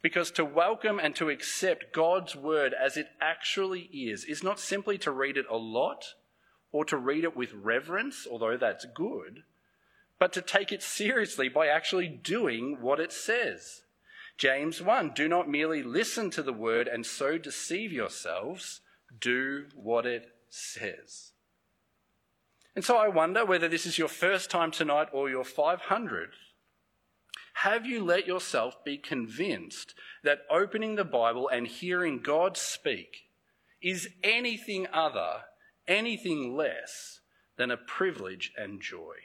Because 0.03 0.31
to 0.33 0.45
welcome 0.45 0.99
and 0.99 1.15
to 1.17 1.31
accept 1.31 1.93
God's 1.95 2.35
word 2.35 2.75
as 2.75 2.97
it 2.97 3.07
actually 3.21 3.83
is, 3.83 4.25
is 4.25 4.43
not 4.43 4.59
simply 4.59 4.99
to 4.99 5.13
read 5.13 5.37
it 5.37 5.47
a 5.49 5.57
lot 5.57 6.15
or 6.73 6.85
to 6.87 6.97
read 6.97 7.25
it 7.25 7.37
with 7.37 7.55
reverence, 7.55 8.27
although 8.29 8.57
that's 8.57 8.85
good 8.95 9.45
but 10.23 10.33
to 10.33 10.41
take 10.41 10.71
it 10.71 10.85
seriously 10.85 11.49
by 11.49 11.67
actually 11.67 12.07
doing 12.07 12.79
what 12.81 13.01
it 13.01 13.13
says. 13.13 13.83
James 14.39 14.81
1 14.81 15.15
Do 15.17 15.27
not 15.27 15.51
merely 15.51 15.83
listen 15.83 16.31
to 16.31 16.45
the 16.45 16.53
word 16.53 16.87
and 16.87 17.05
so 17.05 17.39
deceive 17.39 17.91
yourselves, 17.91 18.83
do 19.21 19.65
what 19.75 20.07
it 20.07 20.29
says. 20.49 21.33
And 22.77 22.85
so 22.85 22.99
I 22.99 23.09
wonder 23.09 23.45
whether 23.45 23.67
this 23.67 23.85
is 23.85 23.99
your 23.99 24.07
first 24.07 24.49
time 24.49 24.71
tonight 24.71 25.09
or 25.13 25.29
your 25.29 25.43
500th. 25.43 26.29
Have 27.55 27.87
you 27.87 28.05
let 28.05 28.27
yourself 28.27 28.83
be 28.85 28.99
convinced 28.99 29.95
that 30.25 30.41
opening 30.51 30.97
the 30.97 31.05
Bible 31.05 31.49
and 31.49 31.67
hearing 31.67 32.21
God 32.21 32.57
speak 32.57 33.29
is 33.81 34.09
anything 34.23 34.87
other, 34.93 35.43
anything 35.87 36.57
less 36.57 37.21
than 37.57 37.71
a 37.71 37.77
privilege 37.77 38.53
and 38.57 38.81
joy? 38.81 39.17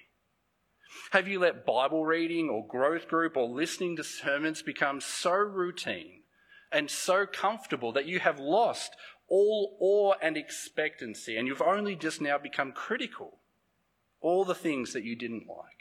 Have 1.12 1.28
you 1.28 1.40
let 1.40 1.66
Bible 1.66 2.06
reading 2.06 2.50
or 2.50 2.68
growth 2.68 3.08
group 3.08 3.38
or 3.38 3.48
listening 3.48 3.96
to 3.98 4.04
sermons 4.04 4.62
become 4.62 5.00
so 5.02 5.32
routine 5.32 6.24
and 6.72 6.90
so 6.90 7.26
comfortable 7.26 7.92
that 7.94 8.08
you 8.08 8.20
have 8.20 8.40
lost 8.40 8.96
all 9.30 9.78
awe 9.80 10.14
and 10.22 10.38
expectancy 10.38 11.38
and 11.38 11.48
you've 11.48 11.62
only 11.62 11.96
just 11.96 12.22
now 12.22 12.38
become 12.38 12.72
critical? 12.72 13.40
All 14.22 14.44
the 14.44 14.56
things 14.56 14.94
that 14.94 15.04
you 15.04 15.16
didn't 15.16 15.48
like. 15.48 15.77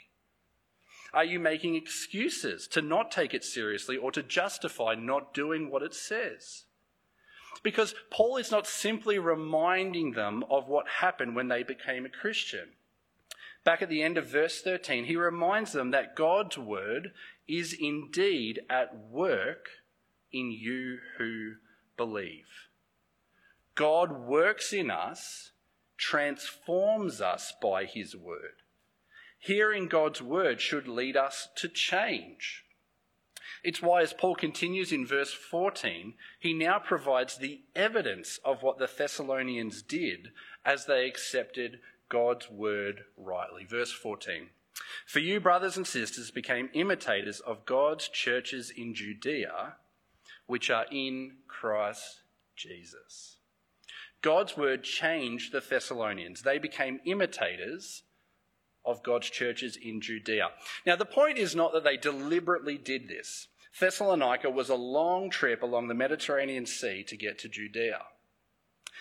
Are 1.17 1.25
you 1.25 1.41
making 1.41 1.75
excuses 1.75 2.69
to 2.69 2.81
not 2.81 3.11
take 3.11 3.35
it 3.35 3.43
seriously 3.43 3.97
or 3.97 4.13
to 4.13 4.23
justify 4.23 4.95
not 4.95 5.35
doing 5.35 5.69
what 5.69 5.83
it 5.83 5.95
says? 5.95 6.67
Because 7.65 7.97
Paul 8.11 8.37
is 8.37 8.53
not 8.53 8.69
simply 8.69 9.19
reminding 9.19 10.13
them 10.13 10.45
of 10.49 10.69
what 10.69 10.87
happened 11.01 11.35
when 11.35 11.49
they 11.49 11.65
became 11.65 12.07
a 12.07 12.11
Christian 12.11 12.69
back 13.67 13.83
at 13.83 13.89
the 13.89 14.03
end 14.03 14.17
of 14.17 14.29
verse 14.29 14.63
13, 14.63 15.05
he 15.05 15.17
reminds 15.17 15.73
them 15.73 15.91
that 15.91 16.15
God's 16.15 16.57
word 16.57 17.11
is 17.49 17.77
indeed 17.79 18.61
at 18.71 18.97
work 19.11 19.67
in 20.33 20.53
you 20.53 20.99
who 21.19 21.55
believe. 21.97 22.47
God 23.75 24.13
works 24.13 24.73
in 24.73 24.89
us, 24.89 25.51
transforms 25.99 27.21
us 27.21 27.53
by 27.61 27.85
his 27.85 28.15
word. 28.17 28.63
Hearing 29.39 29.87
God's 29.87 30.23
word 30.23 30.61
should 30.61 30.89
lead 30.89 31.17
us 31.17 31.49
to 31.57 31.69
change. 31.69 32.65
It's 33.63 33.83
why, 33.83 34.03
as 34.03 34.13
Paul 34.13 34.35
continues 34.35 34.93
in 34.93 35.07
verse 35.07 35.33
14, 35.33 36.15
he 36.39 36.53
now 36.53 36.79
provides 36.79 37.37
the 37.37 37.63
evidence 37.75 38.39
of 38.45 38.63
what 38.63 38.79
the 38.79 38.89
Thessalonians 38.89 39.83
did 39.83 40.31
as 40.65 40.87
they 40.87 41.07
accepted 41.07 41.81
God's 42.09 42.51
word 42.51 43.05
rightly. 43.17 43.65
Verse 43.65 43.93
14. 43.93 44.51
For 45.05 45.19
you, 45.21 45.41
brothers 45.41 45.77
and 45.77 45.87
sisters, 45.87 46.31
became 46.31 46.71
imitators 46.75 47.41
of 47.41 47.65
God's 47.67 48.09
churches 48.09 48.71
in 48.71 48.95
Judea, 48.95 49.75
which 50.47 50.71
are 50.71 50.87
in 50.91 51.39
Christ 51.49 52.21
Jesus. 52.55 53.39
God's 54.23 54.57
word 54.57 54.83
changed 54.83 55.53
the 55.53 55.61
Thessalonians. 55.61 56.43
They 56.43 56.59
became 56.59 57.01
imitators 57.05 58.03
of 58.87 59.03
God's 59.03 59.29
churches 59.29 59.77
in 59.77 60.01
Judea. 60.01 60.51
Now, 60.87 60.97
the 60.97 61.05
point 61.05 61.39
is 61.39 61.57
not 61.57 61.73
that 61.73 61.85
they 61.85 61.97
deliberately 61.97 62.79
did 62.79 63.09
this. 63.09 63.49
Thessalonica 63.79 64.49
was 64.49 64.71
a 64.71 64.75
long 64.75 65.29
trip 65.29 65.63
along 65.63 65.89
the 65.89 65.95
Mediterranean 65.95 66.65
Sea 66.65 67.03
to 67.05 67.17
get 67.17 67.39
to 67.41 67.49
Judea. 67.49 68.03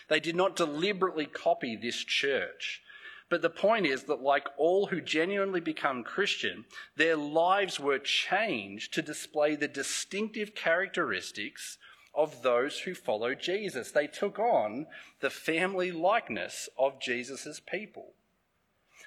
They 0.10 0.20
did 0.20 0.36
not 0.36 0.56
deliberately 0.56 1.26
copy 1.26 1.76
this 1.76 2.04
church. 2.04 2.82
But 3.30 3.42
the 3.42 3.50
point 3.50 3.88
is 3.88 4.04
that, 4.04 4.22
like 4.22 4.48
all 4.58 4.88
who 4.88 5.02
genuinely 5.02 5.60
become 5.60 6.04
Christian, 6.04 6.66
their 6.96 7.16
lives 7.16 7.80
were 7.80 7.98
changed 7.98 8.94
to 8.94 9.02
display 9.02 9.56
the 9.56 9.68
distinctive 9.68 10.54
characteristics 10.54 11.78
of 12.14 12.44
those 12.44 12.80
who 12.80 12.94
follow 12.94 13.34
Jesus. 13.34 13.92
They 13.92 14.08
took 14.08 14.38
on 14.38 14.86
the 15.22 15.30
family 15.30 15.92
likeness 15.92 16.70
of 16.78 17.02
Jesus' 17.02 17.60
people. 17.60 18.14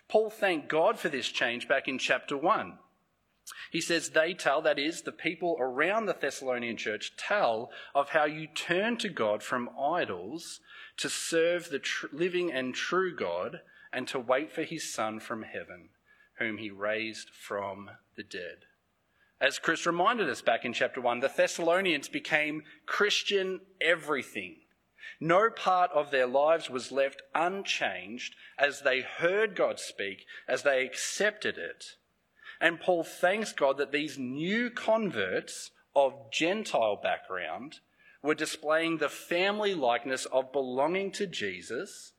Paul 0.08 0.30
thanked 0.30 0.68
God 0.68 0.98
for 0.98 1.08
this 1.08 1.28
change 1.28 1.68
back 1.68 1.86
in 1.86 1.98
chapter 1.98 2.36
1. 2.36 2.78
He 3.70 3.80
says, 3.80 4.10
They 4.10 4.34
tell, 4.34 4.62
that 4.62 4.78
is, 4.78 5.02
the 5.02 5.12
people 5.12 5.56
around 5.60 6.06
the 6.06 6.16
Thessalonian 6.18 6.76
church 6.76 7.12
tell 7.16 7.70
of 7.94 8.10
how 8.10 8.24
you 8.24 8.46
turned 8.46 9.00
to 9.00 9.08
God 9.08 9.42
from 9.42 9.70
idols 9.78 10.60
to 10.98 11.08
serve 11.08 11.70
the 11.70 11.78
tr- 11.78 12.06
living 12.12 12.52
and 12.52 12.74
true 12.74 13.14
God 13.14 13.60
and 13.92 14.06
to 14.08 14.18
wait 14.18 14.50
for 14.50 14.62
his 14.62 14.92
Son 14.92 15.20
from 15.20 15.42
heaven, 15.42 15.90
whom 16.38 16.58
he 16.58 16.70
raised 16.70 17.30
from 17.30 17.90
the 18.16 18.22
dead. 18.22 18.64
As 19.40 19.58
Chris 19.58 19.86
reminded 19.86 20.28
us 20.28 20.42
back 20.42 20.64
in 20.64 20.72
chapter 20.72 21.00
1, 21.00 21.20
the 21.20 21.32
Thessalonians 21.34 22.08
became 22.08 22.64
Christian 22.86 23.60
everything. 23.80 24.56
No 25.20 25.50
part 25.50 25.90
of 25.92 26.10
their 26.10 26.26
lives 26.26 26.70
was 26.70 26.92
left 26.92 27.22
unchanged 27.34 28.34
as 28.58 28.82
they 28.82 29.00
heard 29.00 29.56
God 29.56 29.78
speak, 29.80 30.26
as 30.46 30.62
they 30.62 30.84
accepted 30.84 31.58
it. 31.58 31.84
And 32.60 32.80
Paul 32.80 33.04
thanks 33.04 33.52
God 33.52 33.78
that 33.78 33.92
these 33.92 34.18
new 34.18 34.70
converts 34.70 35.70
of 35.94 36.32
Gentile 36.32 36.98
background 37.02 37.80
were 38.22 38.34
displaying 38.34 38.98
the 38.98 39.08
family 39.08 39.74
likeness 39.74 40.26
of 40.26 40.52
belonging 40.52 41.12
to 41.12 41.26
Jesus 41.26 42.12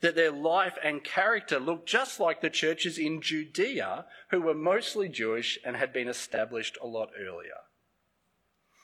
that 0.00 0.14
their 0.14 0.30
life 0.30 0.76
and 0.82 1.04
character 1.04 1.58
looked 1.58 1.88
just 1.88 2.20
like 2.20 2.40
the 2.40 2.50
churches 2.50 2.98
in 2.98 3.20
Judea, 3.20 4.06
who 4.30 4.40
were 4.40 4.54
mostly 4.54 5.08
Jewish 5.08 5.58
and 5.64 5.76
had 5.76 5.92
been 5.92 6.08
established 6.08 6.78
a 6.80 6.86
lot 6.86 7.10
earlier. 7.18 7.60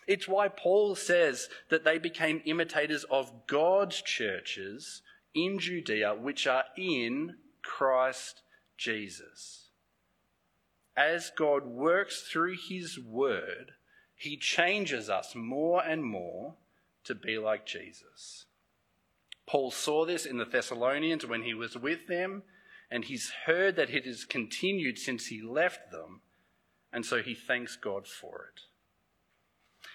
It's 0.08 0.26
why 0.26 0.48
Paul 0.48 0.94
says 0.94 1.50
that 1.68 1.84
they 1.84 1.98
became 1.98 2.40
imitators 2.46 3.04
of 3.10 3.46
God's 3.46 4.00
churches 4.00 5.02
in 5.34 5.58
Judea, 5.58 6.14
which 6.14 6.46
are 6.46 6.64
in 6.78 7.36
Christ 7.62 8.40
Jesus. 8.78 9.68
As 10.96 11.30
God 11.36 11.66
works 11.66 12.22
through 12.22 12.56
his 12.56 12.98
word, 12.98 13.72
he 14.16 14.38
changes 14.38 15.10
us 15.10 15.34
more 15.36 15.84
and 15.84 16.02
more 16.02 16.54
to 17.04 17.14
be 17.14 17.36
like 17.36 17.66
Jesus. 17.66 18.46
Paul 19.46 19.70
saw 19.70 20.06
this 20.06 20.24
in 20.24 20.38
the 20.38 20.46
Thessalonians 20.46 21.26
when 21.26 21.42
he 21.42 21.52
was 21.52 21.76
with 21.76 22.06
them, 22.06 22.44
and 22.90 23.04
he's 23.04 23.30
heard 23.44 23.76
that 23.76 23.90
it 23.90 24.06
has 24.06 24.24
continued 24.24 24.98
since 24.98 25.26
he 25.26 25.42
left 25.42 25.92
them, 25.92 26.22
and 26.90 27.04
so 27.04 27.22
he 27.22 27.34
thanks 27.34 27.76
God 27.76 28.06
for 28.06 28.50
it. 28.54 28.62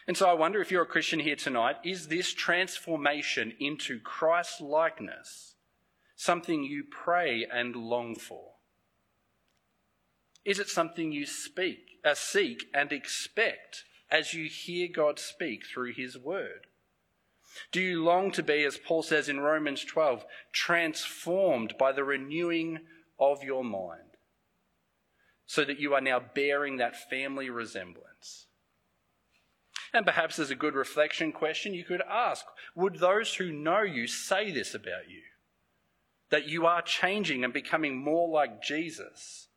And 0.08 0.18
so 0.18 0.30
I 0.30 0.34
wonder 0.34 0.62
if 0.62 0.70
you're 0.70 0.84
a 0.84 0.88
Christian 0.88 1.20
here 1.20 1.36
tonight, 1.36 1.78
is 1.84 2.08
this 2.08 2.34
transformation 2.34 3.54
into 3.60 4.00
Christ 4.00 4.60
likeness 4.60 5.56
something 6.16 6.64
you 6.64 6.84
pray 6.90 7.46
and 7.52 7.76
long 7.76 8.16
for? 8.16 8.54
Is 10.46 10.60
it 10.60 10.68
something 10.68 11.12
you 11.12 11.26
speak, 11.26 12.00
uh, 12.04 12.16
seek 12.16 12.66
and 12.74 12.92
expect 12.92 13.86
as 14.12 14.34
you 14.34 14.50
hear 14.50 14.90
God 14.94 15.20
speak 15.20 15.64
through 15.66 15.94
his 15.94 16.18
word? 16.18 16.68
Do 17.72 17.82
you 17.82 18.04
long 18.04 18.32
to 18.32 18.44
be, 18.44 18.64
as 18.64 18.78
Paul 18.78 19.04
says 19.04 19.30
in 19.30 19.40
Romans 19.40 19.86
12, 19.86 20.26
transformed 20.52 21.76
by 21.78 21.92
the 21.92 22.04
renewing 22.04 22.80
of 23.20 23.44
your 23.44 23.64
mind 23.64 24.18
so 25.46 25.64
that 25.64 25.80
you 25.80 25.94
are 25.94 26.02
now 26.02 26.20
bearing 26.20 26.78
that 26.78 27.10
family 27.10 27.50
resemblance? 27.50 28.48
And 29.94 30.06
perhaps 30.06 30.40
as 30.40 30.50
a 30.50 30.56
good 30.56 30.74
reflection 30.74 31.32
question, 31.32 31.74
you 31.74 31.84
could 31.84 32.02
ask 32.10 32.46
Would 32.76 32.96
those 32.96 33.36
who 33.36 33.52
know 33.52 33.84
you 33.84 34.08
say 34.08 34.52
this 34.52 34.74
about 34.74 35.10
you? 35.10 35.22
That 36.32 36.48
you 36.48 36.66
are 36.66 36.82
changing 36.82 37.44
and 37.44 37.54
becoming 37.54 38.04
more 38.04 38.28
like 38.28 38.64
Jesus? 38.64 39.48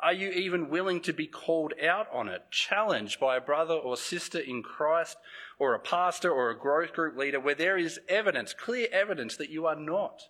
Are 0.00 0.12
you 0.12 0.30
even 0.30 0.68
willing 0.68 1.00
to 1.02 1.12
be 1.12 1.28
called 1.28 1.72
out 1.82 2.08
on 2.12 2.28
it, 2.28 2.50
challenged 2.50 3.20
by 3.20 3.36
a 3.36 3.40
brother 3.40 3.74
or 3.74 3.96
sister 3.96 4.40
in 4.40 4.62
Christ, 4.62 5.16
or 5.58 5.74
a 5.74 5.78
pastor 5.78 6.30
or 6.30 6.50
a 6.50 6.58
growth 6.58 6.92
group 6.92 7.16
leader 7.16 7.38
where 7.38 7.54
there 7.54 7.78
is 7.78 8.00
evidence, 8.08 8.52
clear 8.52 8.88
evidence, 8.92 9.36
that 9.36 9.50
you 9.50 9.66
are 9.66 9.76
not 9.76 10.22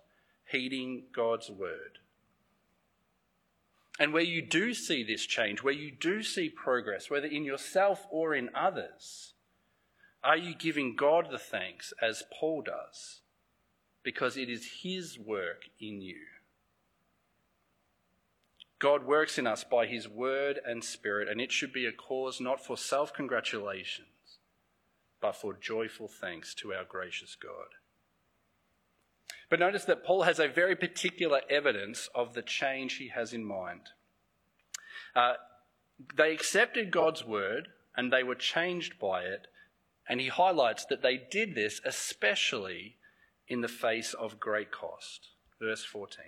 heeding 0.44 1.04
God's 1.14 1.50
word? 1.50 1.98
And 3.98 4.12
where 4.12 4.22
you 4.22 4.42
do 4.42 4.74
see 4.74 5.02
this 5.02 5.24
change, 5.24 5.62
where 5.62 5.72
you 5.72 5.90
do 5.90 6.22
see 6.22 6.50
progress, 6.50 7.08
whether 7.08 7.26
in 7.26 7.44
yourself 7.44 8.06
or 8.10 8.34
in 8.34 8.50
others, 8.54 9.33
are 10.24 10.36
you 10.36 10.54
giving 10.54 10.96
God 10.96 11.28
the 11.30 11.38
thanks 11.38 11.92
as 12.00 12.24
Paul 12.32 12.62
does? 12.62 13.20
Because 14.02 14.36
it 14.36 14.48
is 14.48 14.80
his 14.82 15.18
work 15.18 15.62
in 15.78 16.00
you. 16.00 16.16
God 18.78 19.06
works 19.06 19.38
in 19.38 19.46
us 19.46 19.64
by 19.64 19.86
his 19.86 20.08
word 20.08 20.58
and 20.66 20.82
spirit, 20.82 21.28
and 21.28 21.40
it 21.40 21.52
should 21.52 21.72
be 21.72 21.86
a 21.86 21.92
cause 21.92 22.40
not 22.40 22.64
for 22.64 22.76
self 22.76 23.12
congratulations, 23.14 24.38
but 25.20 25.36
for 25.36 25.54
joyful 25.54 26.08
thanks 26.08 26.54
to 26.54 26.74
our 26.74 26.84
gracious 26.84 27.36
God. 27.40 27.76
But 29.48 29.60
notice 29.60 29.84
that 29.84 30.04
Paul 30.04 30.22
has 30.22 30.38
a 30.38 30.48
very 30.48 30.74
particular 30.74 31.40
evidence 31.48 32.08
of 32.14 32.34
the 32.34 32.42
change 32.42 32.94
he 32.94 33.08
has 33.08 33.32
in 33.32 33.44
mind. 33.44 33.90
Uh, 35.14 35.34
they 36.16 36.32
accepted 36.32 36.90
God's 36.90 37.24
word 37.24 37.68
and 37.96 38.12
they 38.12 38.22
were 38.22 38.34
changed 38.34 38.98
by 38.98 39.22
it, 39.22 39.46
and 40.08 40.20
he 40.20 40.28
highlights 40.28 40.84
that 40.86 41.02
they 41.02 41.20
did 41.30 41.54
this 41.54 41.80
especially 41.84 42.96
in 43.48 43.60
the 43.60 43.68
face 43.68 44.14
of 44.14 44.40
great 44.40 44.70
cost. 44.70 45.28
Verse 45.60 45.84
14. 45.84 46.24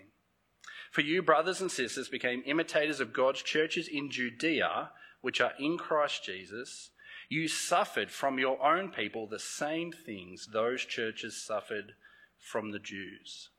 For 0.91 1.01
you, 1.01 1.23
brothers 1.23 1.61
and 1.61 1.71
sisters, 1.71 2.09
became 2.09 2.43
imitators 2.47 3.01
of 3.01 3.13
God's 3.13 3.43
churches 3.43 3.89
in 3.89 4.11
Judea, 4.11 4.91
which 5.21 5.41
are 5.41 5.53
in 5.59 5.77
Christ 5.77 6.25
Jesus. 6.25 6.91
You 7.29 7.49
suffered 7.49 8.11
from 8.11 8.39
your 8.39 8.65
own 8.65 8.91
people 8.91 9.27
the 9.27 9.39
same 9.39 9.93
things 9.93 10.49
those 10.53 10.85
churches 10.85 11.43
suffered 11.45 11.95
from 12.39 12.71
the 12.71 12.79
Jews. 12.79 13.51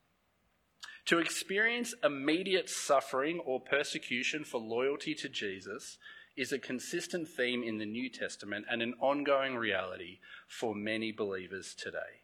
To 1.06 1.18
experience 1.18 1.94
immediate 2.02 2.68
suffering 2.68 3.40
or 3.44 3.60
persecution 3.60 4.44
for 4.44 4.60
loyalty 4.60 5.14
to 5.16 5.28
Jesus 5.28 5.98
is 6.38 6.52
a 6.52 6.58
consistent 6.58 7.28
theme 7.28 7.62
in 7.62 7.78
the 7.78 7.86
New 7.86 8.08
Testament 8.08 8.66
and 8.70 8.80
an 8.80 8.94
ongoing 9.00 9.56
reality 9.56 10.18
for 10.46 10.74
many 10.74 11.10
believers 11.10 11.74
today. 11.74 12.22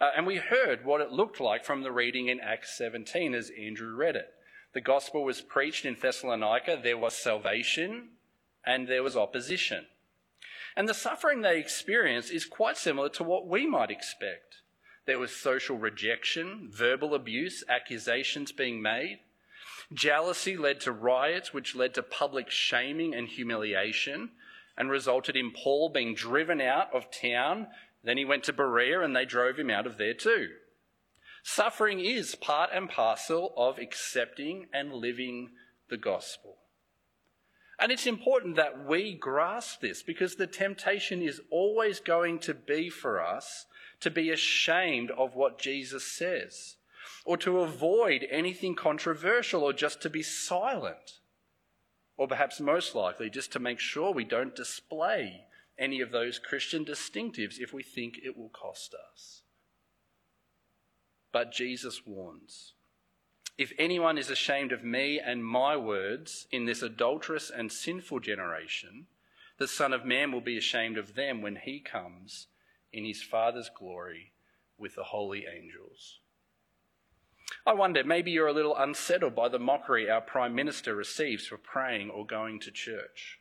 Uh, 0.00 0.10
and 0.16 0.26
we 0.26 0.36
heard 0.36 0.84
what 0.84 1.00
it 1.00 1.10
looked 1.10 1.40
like 1.40 1.64
from 1.64 1.82
the 1.82 1.92
reading 1.92 2.28
in 2.28 2.40
Acts 2.40 2.76
17 2.76 3.34
as 3.34 3.50
Andrew 3.58 3.94
read 3.94 4.16
it. 4.16 4.34
The 4.74 4.80
gospel 4.80 5.24
was 5.24 5.40
preached 5.40 5.86
in 5.86 5.96
Thessalonica, 6.00 6.78
there 6.82 6.98
was 6.98 7.14
salvation 7.14 8.10
and 8.64 8.86
there 8.86 9.02
was 9.02 9.16
opposition. 9.16 9.86
And 10.76 10.86
the 10.86 10.94
suffering 10.94 11.40
they 11.40 11.58
experienced 11.58 12.30
is 12.30 12.44
quite 12.44 12.76
similar 12.76 13.08
to 13.10 13.24
what 13.24 13.48
we 13.48 13.66
might 13.66 13.90
expect. 13.90 14.56
There 15.06 15.18
was 15.18 15.34
social 15.34 15.78
rejection, 15.78 16.68
verbal 16.70 17.14
abuse, 17.14 17.64
accusations 17.68 18.52
being 18.52 18.82
made. 18.82 19.20
Jealousy 19.92 20.56
led 20.56 20.80
to 20.80 20.92
riots, 20.92 21.54
which 21.54 21.74
led 21.74 21.94
to 21.94 22.02
public 22.02 22.50
shaming 22.50 23.14
and 23.14 23.28
humiliation, 23.28 24.30
and 24.76 24.90
resulted 24.90 25.36
in 25.36 25.52
Paul 25.52 25.88
being 25.88 26.14
driven 26.14 26.60
out 26.60 26.92
of 26.94 27.10
town. 27.10 27.68
Then 28.02 28.18
he 28.18 28.24
went 28.24 28.44
to 28.44 28.52
Berea, 28.52 29.00
and 29.00 29.14
they 29.14 29.24
drove 29.24 29.58
him 29.58 29.70
out 29.70 29.86
of 29.86 29.98
there 29.98 30.14
too. 30.14 30.50
Suffering 31.42 32.00
is 32.00 32.34
part 32.34 32.70
and 32.72 32.88
parcel 32.88 33.54
of 33.56 33.78
accepting 33.78 34.66
and 34.72 34.92
living 34.92 35.50
the 35.88 35.96
gospel. 35.96 36.56
And 37.78 37.92
it's 37.92 38.06
important 38.06 38.56
that 38.56 38.86
we 38.86 39.14
grasp 39.14 39.80
this 39.80 40.02
because 40.02 40.34
the 40.34 40.46
temptation 40.46 41.22
is 41.22 41.40
always 41.50 42.00
going 42.00 42.40
to 42.40 42.54
be 42.54 42.90
for 42.90 43.22
us 43.24 43.66
to 44.00 44.10
be 44.10 44.30
ashamed 44.30 45.10
of 45.12 45.36
what 45.36 45.58
Jesus 45.58 46.04
says 46.04 46.76
or 47.26 47.36
to 47.36 47.60
avoid 47.60 48.26
anything 48.30 48.74
controversial, 48.74 49.62
or 49.62 49.72
just 49.72 50.00
to 50.00 50.08
be 50.08 50.22
silent. 50.22 51.18
Or 52.16 52.28
perhaps 52.28 52.60
most 52.60 52.94
likely, 52.94 53.28
just 53.28 53.52
to 53.52 53.58
make 53.58 53.80
sure 53.80 54.12
we 54.12 54.24
don't 54.24 54.54
display 54.54 55.44
any 55.78 56.00
of 56.00 56.12
those 56.12 56.38
Christian 56.38 56.84
distinctives 56.84 57.58
if 57.58 57.74
we 57.74 57.82
think 57.82 58.18
it 58.22 58.38
will 58.38 58.48
cost 58.48 58.94
us. 58.94 59.42
But 61.32 61.52
Jesus 61.52 62.06
warns 62.06 62.72
if 63.58 63.72
anyone 63.78 64.18
is 64.18 64.30
ashamed 64.30 64.70
of 64.70 64.84
me 64.84 65.18
and 65.18 65.44
my 65.44 65.76
words 65.76 66.46
in 66.50 66.66
this 66.66 66.82
adulterous 66.82 67.50
and 67.50 67.72
sinful 67.72 68.20
generation, 68.20 69.06
the 69.58 69.66
Son 69.66 69.94
of 69.94 70.04
Man 70.04 70.30
will 70.30 70.42
be 70.42 70.58
ashamed 70.58 70.98
of 70.98 71.14
them 71.14 71.40
when 71.40 71.56
he 71.56 71.80
comes 71.80 72.48
in 72.92 73.04
his 73.04 73.22
Father's 73.22 73.70
glory 73.74 74.32
with 74.78 74.94
the 74.94 75.04
holy 75.04 75.46
angels. 75.46 76.20
I 77.66 77.74
wonder, 77.74 78.04
maybe 78.04 78.30
you're 78.30 78.46
a 78.46 78.52
little 78.52 78.76
unsettled 78.76 79.34
by 79.34 79.48
the 79.48 79.58
mockery 79.58 80.08
our 80.08 80.20
Prime 80.20 80.54
Minister 80.54 80.94
receives 80.94 81.46
for 81.46 81.56
praying 81.56 82.10
or 82.10 82.26
going 82.26 82.60
to 82.60 82.70
church. 82.70 83.40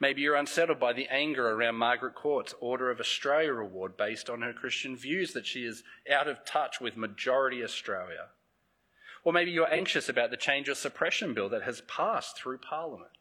Maybe 0.00 0.22
you're 0.22 0.36
unsettled 0.36 0.78
by 0.78 0.92
the 0.92 1.08
anger 1.08 1.50
around 1.50 1.76
Margaret 1.76 2.14
Court's 2.14 2.54
Order 2.60 2.90
of 2.90 3.00
Australia 3.00 3.54
award 3.54 3.96
based 3.96 4.30
on 4.30 4.42
her 4.42 4.52
Christian 4.52 4.96
views 4.96 5.32
that 5.32 5.46
she 5.46 5.64
is 5.64 5.82
out 6.10 6.28
of 6.28 6.44
touch 6.44 6.80
with 6.80 6.96
majority 6.96 7.62
Australia. 7.62 8.28
Or 9.24 9.32
maybe 9.32 9.50
you're 9.50 9.72
anxious 9.72 10.08
about 10.08 10.30
the 10.30 10.36
change 10.36 10.68
of 10.68 10.76
suppression 10.76 11.34
bill 11.34 11.48
that 11.48 11.62
has 11.62 11.80
passed 11.82 12.36
through 12.36 12.58
Parliament. 12.58 13.12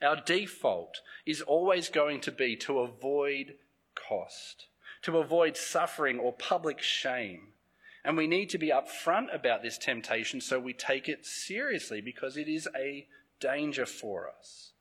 Our 0.00 0.16
default 0.16 1.00
is 1.26 1.42
always 1.42 1.88
going 1.88 2.20
to 2.22 2.32
be 2.32 2.56
to 2.56 2.80
avoid 2.80 3.56
cost, 3.94 4.66
to 5.02 5.18
avoid 5.18 5.56
suffering 5.56 6.18
or 6.18 6.32
public 6.32 6.80
shame 6.80 7.52
and 8.08 8.16
we 8.16 8.26
need 8.26 8.48
to 8.48 8.56
be 8.56 8.70
upfront 8.70 9.34
about 9.34 9.62
this 9.62 9.76
temptation 9.76 10.40
so 10.40 10.58
we 10.58 10.72
take 10.72 11.10
it 11.10 11.26
seriously 11.26 12.00
because 12.00 12.38
it 12.38 12.48
is 12.48 12.66
a 12.74 13.06
danger 13.38 13.84
for 13.84 14.26
us. 14.26 14.72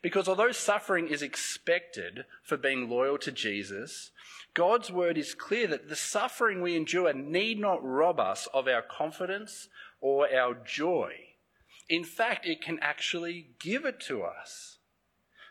Because 0.00 0.26
although 0.26 0.50
suffering 0.50 1.08
is 1.08 1.20
expected 1.20 2.24
for 2.42 2.56
being 2.56 2.88
loyal 2.88 3.18
to 3.18 3.32
Jesus, 3.32 4.12
God's 4.54 4.90
word 4.90 5.18
is 5.18 5.34
clear 5.34 5.66
that 5.66 5.90
the 5.90 5.94
suffering 5.94 6.62
we 6.62 6.74
endure 6.74 7.12
need 7.12 7.60
not 7.60 7.84
rob 7.84 8.18
us 8.18 8.48
of 8.54 8.66
our 8.66 8.80
confidence 8.80 9.68
or 10.00 10.26
our 10.34 10.54
joy. 10.54 11.12
In 11.90 12.02
fact, 12.02 12.46
it 12.46 12.62
can 12.62 12.78
actually 12.80 13.50
give 13.60 13.84
it 13.84 14.00
to 14.06 14.22
us. 14.22 14.78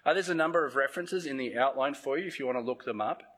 Uh, 0.04 0.16
there's 0.16 0.30
a 0.30 0.34
number 0.34 0.66
of 0.66 0.76
references 0.76 1.28
in 1.28 1.38
the 1.38 1.56
outline 1.56 1.94
for 1.94 2.18
you 2.18 2.26
if 2.26 2.40
you 2.40 2.48
want 2.48 2.58
to 2.58 2.64
look 2.64 2.86
them 2.86 3.02
up. 3.02 3.31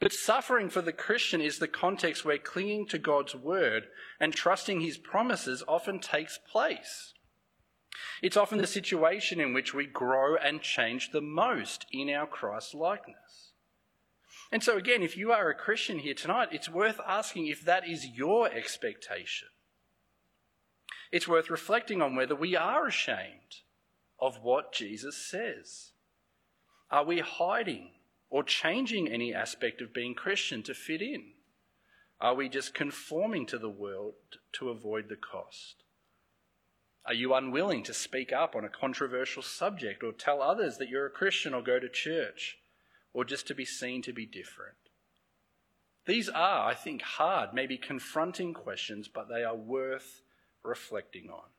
But 0.00 0.12
suffering 0.12 0.70
for 0.70 0.82
the 0.82 0.92
Christian 0.92 1.40
is 1.40 1.58
the 1.58 1.68
context 1.68 2.24
where 2.24 2.38
clinging 2.38 2.86
to 2.88 2.98
God's 2.98 3.34
word 3.34 3.84
and 4.20 4.32
trusting 4.32 4.80
his 4.80 4.98
promises 4.98 5.62
often 5.66 5.98
takes 5.98 6.38
place. 6.38 7.14
It's 8.22 8.36
often 8.36 8.58
the 8.58 8.66
situation 8.66 9.40
in 9.40 9.52
which 9.52 9.74
we 9.74 9.86
grow 9.86 10.36
and 10.36 10.62
change 10.62 11.10
the 11.10 11.20
most 11.20 11.86
in 11.90 12.08
our 12.10 12.26
Christ 12.26 12.74
likeness. 12.74 13.52
And 14.50 14.62
so, 14.62 14.76
again, 14.76 15.02
if 15.02 15.16
you 15.16 15.32
are 15.32 15.48
a 15.48 15.54
Christian 15.54 15.98
here 15.98 16.14
tonight, 16.14 16.48
it's 16.52 16.68
worth 16.68 17.00
asking 17.06 17.46
if 17.46 17.64
that 17.64 17.88
is 17.88 18.06
your 18.06 18.52
expectation. 18.52 19.48
It's 21.10 21.28
worth 21.28 21.50
reflecting 21.50 22.00
on 22.00 22.16
whether 22.16 22.34
we 22.34 22.54
are 22.54 22.86
ashamed 22.86 23.62
of 24.20 24.40
what 24.42 24.72
Jesus 24.72 25.16
says. 25.16 25.92
Are 26.90 27.04
we 27.04 27.20
hiding 27.20 27.90
or 28.32 28.42
changing 28.42 29.06
any 29.08 29.34
aspect 29.34 29.82
of 29.82 29.92
being 29.92 30.14
Christian 30.14 30.62
to 30.62 30.72
fit 30.72 31.02
in? 31.02 31.22
Are 32.18 32.34
we 32.34 32.48
just 32.48 32.72
conforming 32.72 33.44
to 33.46 33.58
the 33.58 33.68
world 33.68 34.14
to 34.52 34.70
avoid 34.70 35.10
the 35.10 35.16
cost? 35.16 35.84
Are 37.04 37.12
you 37.12 37.34
unwilling 37.34 37.82
to 37.82 37.92
speak 37.92 38.32
up 38.32 38.56
on 38.56 38.64
a 38.64 38.70
controversial 38.70 39.42
subject 39.42 40.02
or 40.02 40.12
tell 40.12 40.40
others 40.40 40.78
that 40.78 40.88
you're 40.88 41.04
a 41.04 41.10
Christian 41.10 41.52
or 41.52 41.60
go 41.60 41.78
to 41.78 41.90
church 41.90 42.56
or 43.12 43.26
just 43.26 43.46
to 43.48 43.54
be 43.54 43.66
seen 43.66 44.00
to 44.00 44.14
be 44.14 44.24
different? 44.24 44.78
These 46.06 46.30
are, 46.30 46.66
I 46.66 46.74
think, 46.74 47.02
hard, 47.02 47.50
maybe 47.52 47.76
confronting 47.76 48.54
questions, 48.54 49.08
but 49.08 49.28
they 49.28 49.44
are 49.44 49.54
worth 49.54 50.22
reflecting 50.64 51.28
on. 51.28 51.50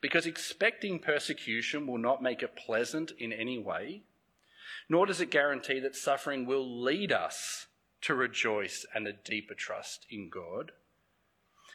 Because 0.00 0.24
expecting 0.24 1.00
persecution 1.00 1.86
will 1.86 1.98
not 1.98 2.22
make 2.22 2.42
it 2.42 2.56
pleasant 2.56 3.12
in 3.18 3.30
any 3.30 3.58
way, 3.58 4.04
nor 4.90 5.06
does 5.06 5.20
it 5.20 5.30
guarantee 5.30 5.78
that 5.78 5.94
suffering 5.94 6.44
will 6.44 6.82
lead 6.82 7.12
us 7.12 7.68
to 8.02 8.14
rejoice 8.14 8.84
and 8.92 9.06
a 9.06 9.12
deeper 9.12 9.54
trust 9.54 10.04
in 10.10 10.28
God. 10.28 10.72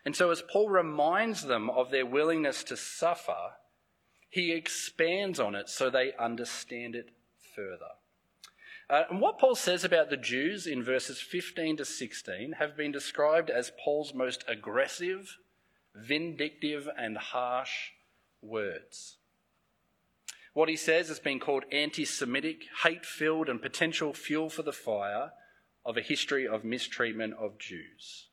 And 0.04 0.16
so, 0.16 0.30
as 0.30 0.44
Paul 0.52 0.70
reminds 0.70 1.44
them 1.44 1.70
of 1.70 1.90
their 1.90 2.06
willingness 2.06 2.64
to 2.66 2.78
suffer, 2.78 3.54
he 4.30 4.52
expands 4.52 5.40
on 5.40 5.56
it 5.56 5.70
so 5.70 5.90
they 5.90 6.14
understand 6.20 6.94
it 6.94 7.12
further. 7.56 7.94
Uh, 8.90 9.04
and 9.10 9.22
what 9.22 9.40
Paul 9.40 9.56
says 9.56 9.84
about 9.84 10.10
the 10.10 10.18
Jews 10.18 10.68
in 10.68 10.84
verses 10.84 11.20
15 11.20 11.78
to 11.78 11.86
16 11.86 12.54
have 12.60 12.76
been 12.76 12.92
described 12.92 13.50
as 13.50 13.72
Paul's 13.84 14.14
most 14.14 14.44
aggressive, 14.48 15.38
vindictive, 15.96 16.88
and 16.98 17.18
harsh 17.18 17.92
words. 18.42 19.18
What 20.56 20.70
he 20.70 20.78
says 20.78 21.10
has 21.10 21.20
been 21.20 21.42
called 21.42 21.66
anti 21.70 22.06
Semitic, 22.06 22.68
hate 22.82 23.06
filled, 23.06 23.50
and 23.50 23.62
potential 23.62 24.14
fuel 24.14 24.50
for 24.50 24.62
the 24.64 24.72
fire 24.72 25.34
of 25.84 25.98
a 25.98 26.02
history 26.02 26.48
of 26.48 26.64
mistreatment 26.64 27.34
of 27.34 27.60
Jews. 27.60 28.30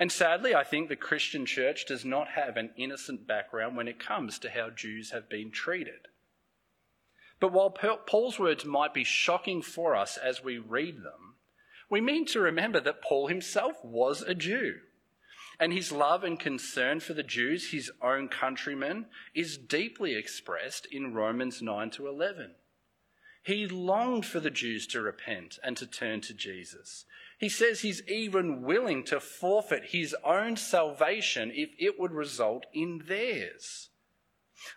And 0.00 0.10
sadly, 0.10 0.56
I 0.56 0.64
think 0.64 0.88
the 0.88 0.96
Christian 0.96 1.46
church 1.46 1.86
does 1.86 2.04
not 2.04 2.30
have 2.30 2.56
an 2.56 2.70
innocent 2.76 3.28
background 3.28 3.76
when 3.76 3.86
it 3.86 4.00
comes 4.00 4.40
to 4.40 4.50
how 4.50 4.70
Jews 4.70 5.12
have 5.12 5.28
been 5.28 5.52
treated. 5.52 6.08
But 7.38 7.52
while 7.52 7.70
Paul's 7.70 8.40
words 8.40 8.64
might 8.64 8.92
be 8.92 9.04
shocking 9.04 9.62
for 9.62 9.94
us 9.94 10.16
as 10.16 10.42
we 10.42 10.58
read 10.58 10.96
them, 10.96 11.36
we 11.88 12.00
mean 12.00 12.26
to 12.26 12.40
remember 12.40 12.80
that 12.80 13.02
Paul 13.02 13.28
himself 13.28 13.76
was 13.84 14.22
a 14.22 14.34
Jew. 14.34 14.80
And 15.60 15.72
his 15.72 15.90
love 15.90 16.22
and 16.22 16.38
concern 16.38 17.00
for 17.00 17.14
the 17.14 17.22
Jews, 17.22 17.70
his 17.70 17.90
own 18.00 18.28
countrymen, 18.28 19.06
is 19.34 19.58
deeply 19.58 20.14
expressed 20.14 20.86
in 20.86 21.14
Romans 21.14 21.60
9 21.60 21.90
to 21.90 22.06
11. 22.06 22.52
He 23.42 23.66
longed 23.66 24.26
for 24.26 24.40
the 24.40 24.50
Jews 24.50 24.86
to 24.88 25.00
repent 25.00 25.58
and 25.64 25.76
to 25.78 25.86
turn 25.86 26.20
to 26.22 26.34
Jesus. 26.34 27.06
He 27.38 27.48
says 27.48 27.80
he's 27.80 28.06
even 28.06 28.62
willing 28.62 29.04
to 29.04 29.20
forfeit 29.20 29.86
his 29.86 30.14
own 30.24 30.56
salvation 30.56 31.50
if 31.54 31.70
it 31.78 31.98
would 31.98 32.12
result 32.12 32.66
in 32.72 33.04
theirs. 33.06 33.88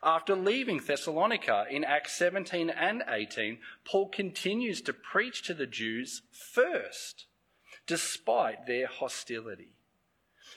After 0.03 0.35
leaving 0.35 0.79
Thessalonica 0.79 1.65
in 1.69 1.83
Acts 1.83 2.13
17 2.13 2.69
and 2.69 3.03
18, 3.07 3.57
Paul 3.83 4.09
continues 4.09 4.81
to 4.81 4.93
preach 4.93 5.41
to 5.43 5.53
the 5.53 5.65
Jews 5.65 6.21
first, 6.31 7.25
despite 7.87 8.67
their 8.67 8.87
hostility. 8.87 9.73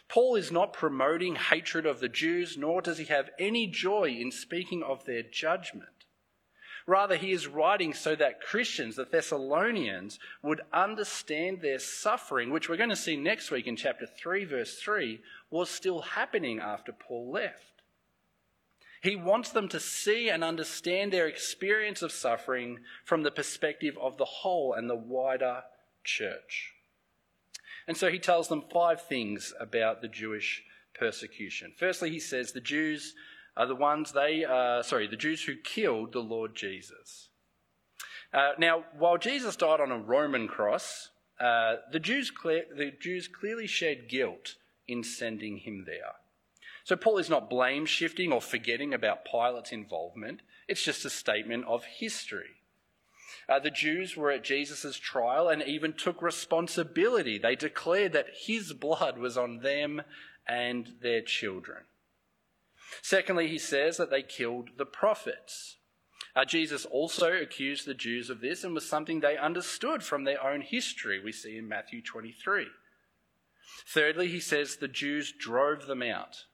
Paul 0.09 0.37
is 0.37 0.53
not 0.53 0.73
promoting 0.73 1.37
hatred 1.37 1.87
of 1.87 2.01
the 2.01 2.09
Jews, 2.09 2.57
nor 2.57 2.83
does 2.83 2.99
he 2.99 3.05
have 3.07 3.31
any 3.39 3.67
joy 3.67 4.11
in 4.11 4.31
speaking 4.31 4.83
of 4.83 5.05
their 5.05 5.23
judgment. 5.23 5.89
Rather, 6.87 7.17
he 7.17 7.33
is 7.33 7.47
writing 7.47 7.95
so 7.95 8.15
that 8.15 8.43
Christians, 8.43 8.97
the 8.97 9.07
Thessalonians, 9.07 10.19
would 10.43 10.61
understand 10.73 11.63
their 11.63 11.79
suffering, 11.79 12.51
which 12.51 12.69
we're 12.69 12.77
going 12.77 12.91
to 12.91 12.97
see 12.97 13.17
next 13.17 13.51
week 13.51 13.67
in 13.67 13.77
chapter 13.77 14.07
3, 14.07 14.45
verse 14.45 14.79
3, 14.79 15.23
was 15.51 15.71
still 15.71 16.03
happening 16.03 16.61
after 16.61 16.93
Paul 16.93 17.31
left. 17.31 17.83
He 19.01 19.17
wants 19.17 19.51
them 19.51 19.69
to 19.69 19.81
see 19.81 20.29
and 20.29 20.45
understand 20.45 21.13
their 21.13 21.27
experience 21.27 22.03
of 22.03 22.13
suffering 22.13 22.81
from 23.05 23.23
the 23.23 23.31
perspective 23.31 23.97
of 24.01 24.19
the 24.19 24.25
whole 24.25 24.75
and 24.75 24.89
the 24.89 24.95
wider 24.95 25.65
church. 26.05 26.74
And 27.87 27.97
so 27.97 28.11
he 28.11 28.19
tells 28.19 28.49
them 28.49 28.65
five 28.73 29.03
things 29.03 29.53
about 29.61 30.01
the 30.01 30.09
Jewish 30.09 30.63
persecution. 30.95 31.73
Firstly, 31.77 32.11
he 32.11 32.21
says 32.21 32.53
the 32.53 32.61
Jews 32.61 33.15
are 33.57 33.67
the 33.67 33.75
ones 33.75 34.13
they, 34.13 34.45
uh, 34.45 34.83
sorry, 34.83 35.07
the 35.07 35.17
Jews 35.17 35.45
who 35.45 35.55
killed 35.57 36.13
the 36.13 36.21
Lord 36.21 36.55
Jesus. 36.55 37.29
Uh, 38.33 38.53
now, 38.59 38.85
while 38.99 39.17
Jesus 39.19 39.55
died 39.55 39.81
on 39.81 39.93
a 39.93 39.99
Roman 39.99 40.49
cross, 40.49 41.11
uh, 41.41 41.77
the, 41.93 42.01
Jews 42.01 42.33
the 42.43 42.93
Jews 42.99 43.29
clearly 43.29 43.67
shared 43.67 44.09
guilt 44.09 44.57
in 44.89 45.05
sending 45.05 45.59
him 45.59 45.85
there. 45.87 46.15
So 46.85 46.97
Paul 46.97 47.19
is 47.19 47.31
not 47.31 47.49
blame 47.49 47.87
shifting 47.87 48.33
or 48.33 48.41
forgetting 48.41 48.93
about 48.93 49.25
Pilate's 49.25 49.73
involvement. 49.73 50.43
It's 50.69 50.85
just 50.85 51.05
a 51.05 51.11
statement 51.11 51.65
of 51.67 51.85
history. 51.85 52.57
Uh, 53.49 53.59
the 53.59 53.71
Jews 53.71 54.17
were 54.17 54.31
at 54.31 54.45
Jesus' 54.45 54.97
trial 54.97 55.49
and 55.49 55.63
even 55.63 55.93
took 55.93 56.23
responsibility. 56.23 57.39
They 57.39 57.57
declared 57.57 58.13
that 58.13 58.29
his 58.47 58.73
blood 58.73 59.19
was 59.19 59.37
on 59.37 59.59
them 59.59 60.03
and 60.47 60.95
their 61.03 61.21
children. 61.21 61.85
Secondly, 63.03 63.49
he 63.49 63.59
says 63.59 63.97
that 63.97 64.11
they 64.11 64.23
killed 64.23 64.71
the 64.77 64.87
prophets. 64.87 65.77
Uh, 66.37 66.45
Jesus 66.45 66.85
also 66.85 67.33
accused 67.33 67.87
the 67.87 67.95
Jews 67.95 68.29
of 68.29 68.41
this 68.41 68.65
and 68.65 68.75
was 68.75 68.89
something 68.89 69.21
they 69.21 69.37
understood 69.37 70.03
from 70.03 70.25
their 70.25 70.45
own 70.45 70.63
history, 70.63 71.21
we 71.23 71.33
see 71.33 71.57
in 71.57 71.69
Matthew 71.69 72.03
23. 72.03 72.67
Thirdly, 73.87 74.29
he 74.29 74.41
says 74.41 74.77
the 74.77 74.89
Jews 74.89 75.33
drove 75.33 75.87
them 75.87 76.03
out. 76.03 76.45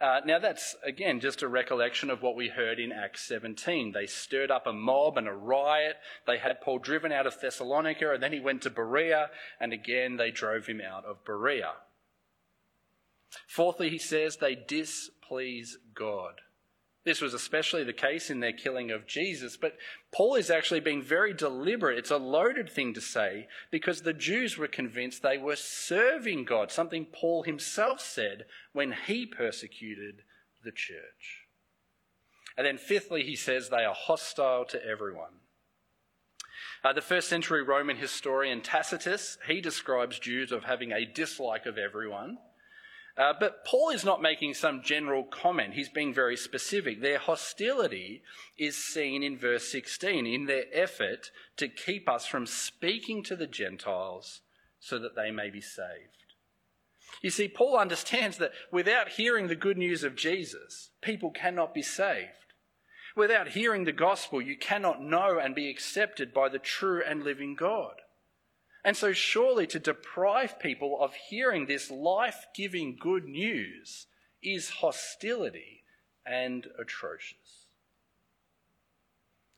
Uh, 0.00 0.20
now, 0.26 0.38
that's 0.38 0.74
again 0.84 1.20
just 1.20 1.42
a 1.42 1.48
recollection 1.48 2.10
of 2.10 2.20
what 2.20 2.36
we 2.36 2.48
heard 2.48 2.78
in 2.78 2.92
Acts 2.92 3.26
17. 3.28 3.92
They 3.92 4.06
stirred 4.06 4.50
up 4.50 4.66
a 4.66 4.72
mob 4.72 5.16
and 5.16 5.28
a 5.28 5.32
riot. 5.32 5.96
They 6.26 6.38
had 6.38 6.60
Paul 6.60 6.78
driven 6.78 7.12
out 7.12 7.26
of 7.26 7.40
Thessalonica, 7.40 8.12
and 8.12 8.22
then 8.22 8.32
he 8.32 8.40
went 8.40 8.62
to 8.62 8.70
Berea, 8.70 9.30
and 9.60 9.72
again 9.72 10.16
they 10.16 10.30
drove 10.30 10.66
him 10.66 10.80
out 10.80 11.04
of 11.04 11.24
Berea. 11.24 11.74
Fourthly, 13.46 13.88
he 13.88 13.98
says 13.98 14.36
they 14.36 14.54
displease 14.54 15.78
God. 15.94 16.40
This 17.04 17.20
was 17.20 17.34
especially 17.34 17.84
the 17.84 17.92
case 17.92 18.30
in 18.30 18.40
their 18.40 18.52
killing 18.52 18.90
of 18.90 19.06
Jesus, 19.06 19.58
but 19.58 19.76
Paul 20.10 20.36
is 20.36 20.50
actually 20.50 20.80
being 20.80 21.02
very 21.02 21.34
deliberate. 21.34 21.98
It's 21.98 22.10
a 22.10 22.16
loaded 22.16 22.70
thing 22.70 22.94
to 22.94 23.00
say 23.00 23.46
because 23.70 24.00
the 24.00 24.14
Jews 24.14 24.56
were 24.56 24.68
convinced 24.68 25.22
they 25.22 25.36
were 25.36 25.56
serving 25.56 26.44
God, 26.44 26.72
something 26.72 27.04
Paul 27.04 27.42
himself 27.42 28.00
said 28.00 28.46
when 28.72 28.94
he 29.06 29.26
persecuted 29.26 30.22
the 30.64 30.72
church. 30.72 31.44
And 32.56 32.66
then, 32.66 32.78
fifthly, 32.78 33.22
he 33.22 33.36
says 33.36 33.68
they 33.68 33.84
are 33.84 33.94
hostile 33.94 34.64
to 34.66 34.82
everyone. 34.82 35.40
Uh, 36.82 36.92
the 36.92 37.02
first 37.02 37.28
century 37.28 37.62
Roman 37.62 37.96
historian 37.96 38.60
Tacitus, 38.60 39.38
he 39.46 39.60
describes 39.60 40.18
Jews 40.18 40.52
of 40.52 40.64
having 40.64 40.92
a 40.92 41.04
dislike 41.04 41.66
of 41.66 41.76
everyone. 41.76 42.38
Uh, 43.16 43.32
but 43.38 43.64
Paul 43.64 43.90
is 43.90 44.04
not 44.04 44.20
making 44.20 44.54
some 44.54 44.82
general 44.82 45.22
comment. 45.22 45.74
He's 45.74 45.88
being 45.88 46.12
very 46.12 46.36
specific. 46.36 47.00
Their 47.00 47.18
hostility 47.18 48.22
is 48.58 48.76
seen 48.76 49.22
in 49.22 49.38
verse 49.38 49.68
16 49.70 50.26
in 50.26 50.46
their 50.46 50.64
effort 50.72 51.30
to 51.56 51.68
keep 51.68 52.08
us 52.08 52.26
from 52.26 52.46
speaking 52.46 53.22
to 53.24 53.36
the 53.36 53.46
Gentiles 53.46 54.40
so 54.80 54.98
that 54.98 55.14
they 55.14 55.30
may 55.30 55.48
be 55.48 55.60
saved. 55.60 56.24
You 57.22 57.30
see, 57.30 57.46
Paul 57.46 57.78
understands 57.78 58.38
that 58.38 58.52
without 58.72 59.10
hearing 59.10 59.46
the 59.46 59.54
good 59.54 59.78
news 59.78 60.02
of 60.02 60.16
Jesus, 60.16 60.90
people 61.00 61.30
cannot 61.30 61.72
be 61.72 61.82
saved. 61.82 62.30
Without 63.16 63.48
hearing 63.48 63.84
the 63.84 63.92
gospel, 63.92 64.42
you 64.42 64.56
cannot 64.56 65.00
know 65.00 65.38
and 65.38 65.54
be 65.54 65.70
accepted 65.70 66.34
by 66.34 66.48
the 66.48 66.58
true 66.58 67.00
and 67.06 67.22
living 67.22 67.54
God. 67.54 67.94
And 68.84 68.96
so, 68.96 69.12
surely 69.12 69.66
to 69.68 69.78
deprive 69.78 70.58
people 70.58 70.98
of 71.00 71.14
hearing 71.14 71.64
this 71.64 71.90
life 71.90 72.46
giving 72.54 72.96
good 73.00 73.24
news 73.24 74.06
is 74.42 74.68
hostility 74.68 75.84
and 76.26 76.66
atrocious. 76.78 77.64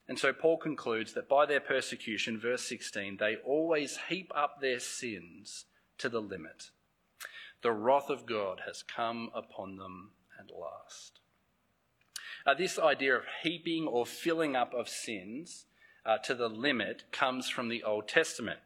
And 0.09 0.17
so, 0.17 0.33
Paul 0.33 0.59
concludes 0.59 1.12
that 1.15 1.29
by 1.29 1.45
their 1.45 1.61
persecution, 1.61 2.39
verse 2.39 2.62
16, 2.62 3.17
they 3.17 3.37
always 3.45 3.99
heap 4.09 4.31
up 4.33 4.61
their 4.61 4.79
sins 4.79 5.65
to 5.99 6.09
the 6.09 6.23
limit. 6.23 6.71
The 7.62 7.73
wrath 7.73 8.11
of 8.11 8.27
God 8.27 8.62
has 8.65 8.85
come 8.85 9.31
upon 9.35 9.77
them 9.77 10.11
at 10.39 10.57
last. 10.57 11.19
Uh, 12.47 12.55
this 12.55 12.79
idea 12.79 13.17
of 13.17 13.25
heaping 13.43 13.89
or 13.89 14.07
filling 14.07 14.55
up 14.55 14.73
of 14.73 14.89
sins 14.89 15.67
uh, 16.05 16.19
to 16.19 16.35
the 16.37 16.49
limit 16.49 17.03
comes 17.11 17.49
from 17.49 17.69
the 17.69 17.83
Old 17.83 18.07
Testament. 18.07 18.61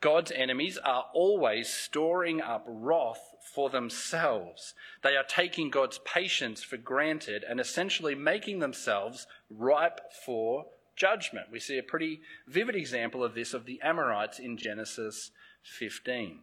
God's 0.00 0.30
enemies 0.30 0.78
are 0.78 1.06
always 1.14 1.68
storing 1.68 2.40
up 2.40 2.64
wrath 2.66 3.34
for 3.54 3.70
themselves. 3.70 4.74
They 5.02 5.16
are 5.16 5.24
taking 5.24 5.70
God's 5.70 5.98
patience 6.04 6.62
for 6.62 6.76
granted 6.76 7.44
and 7.48 7.58
essentially 7.58 8.14
making 8.14 8.58
themselves 8.58 9.26
ripe 9.48 10.00
for 10.24 10.66
judgment. 10.96 11.46
We 11.50 11.60
see 11.60 11.78
a 11.78 11.82
pretty 11.82 12.20
vivid 12.46 12.76
example 12.76 13.24
of 13.24 13.34
this 13.34 13.54
of 13.54 13.64
the 13.64 13.80
Amorites 13.82 14.38
in 14.38 14.56
Genesis 14.56 15.30
15. 15.62 16.40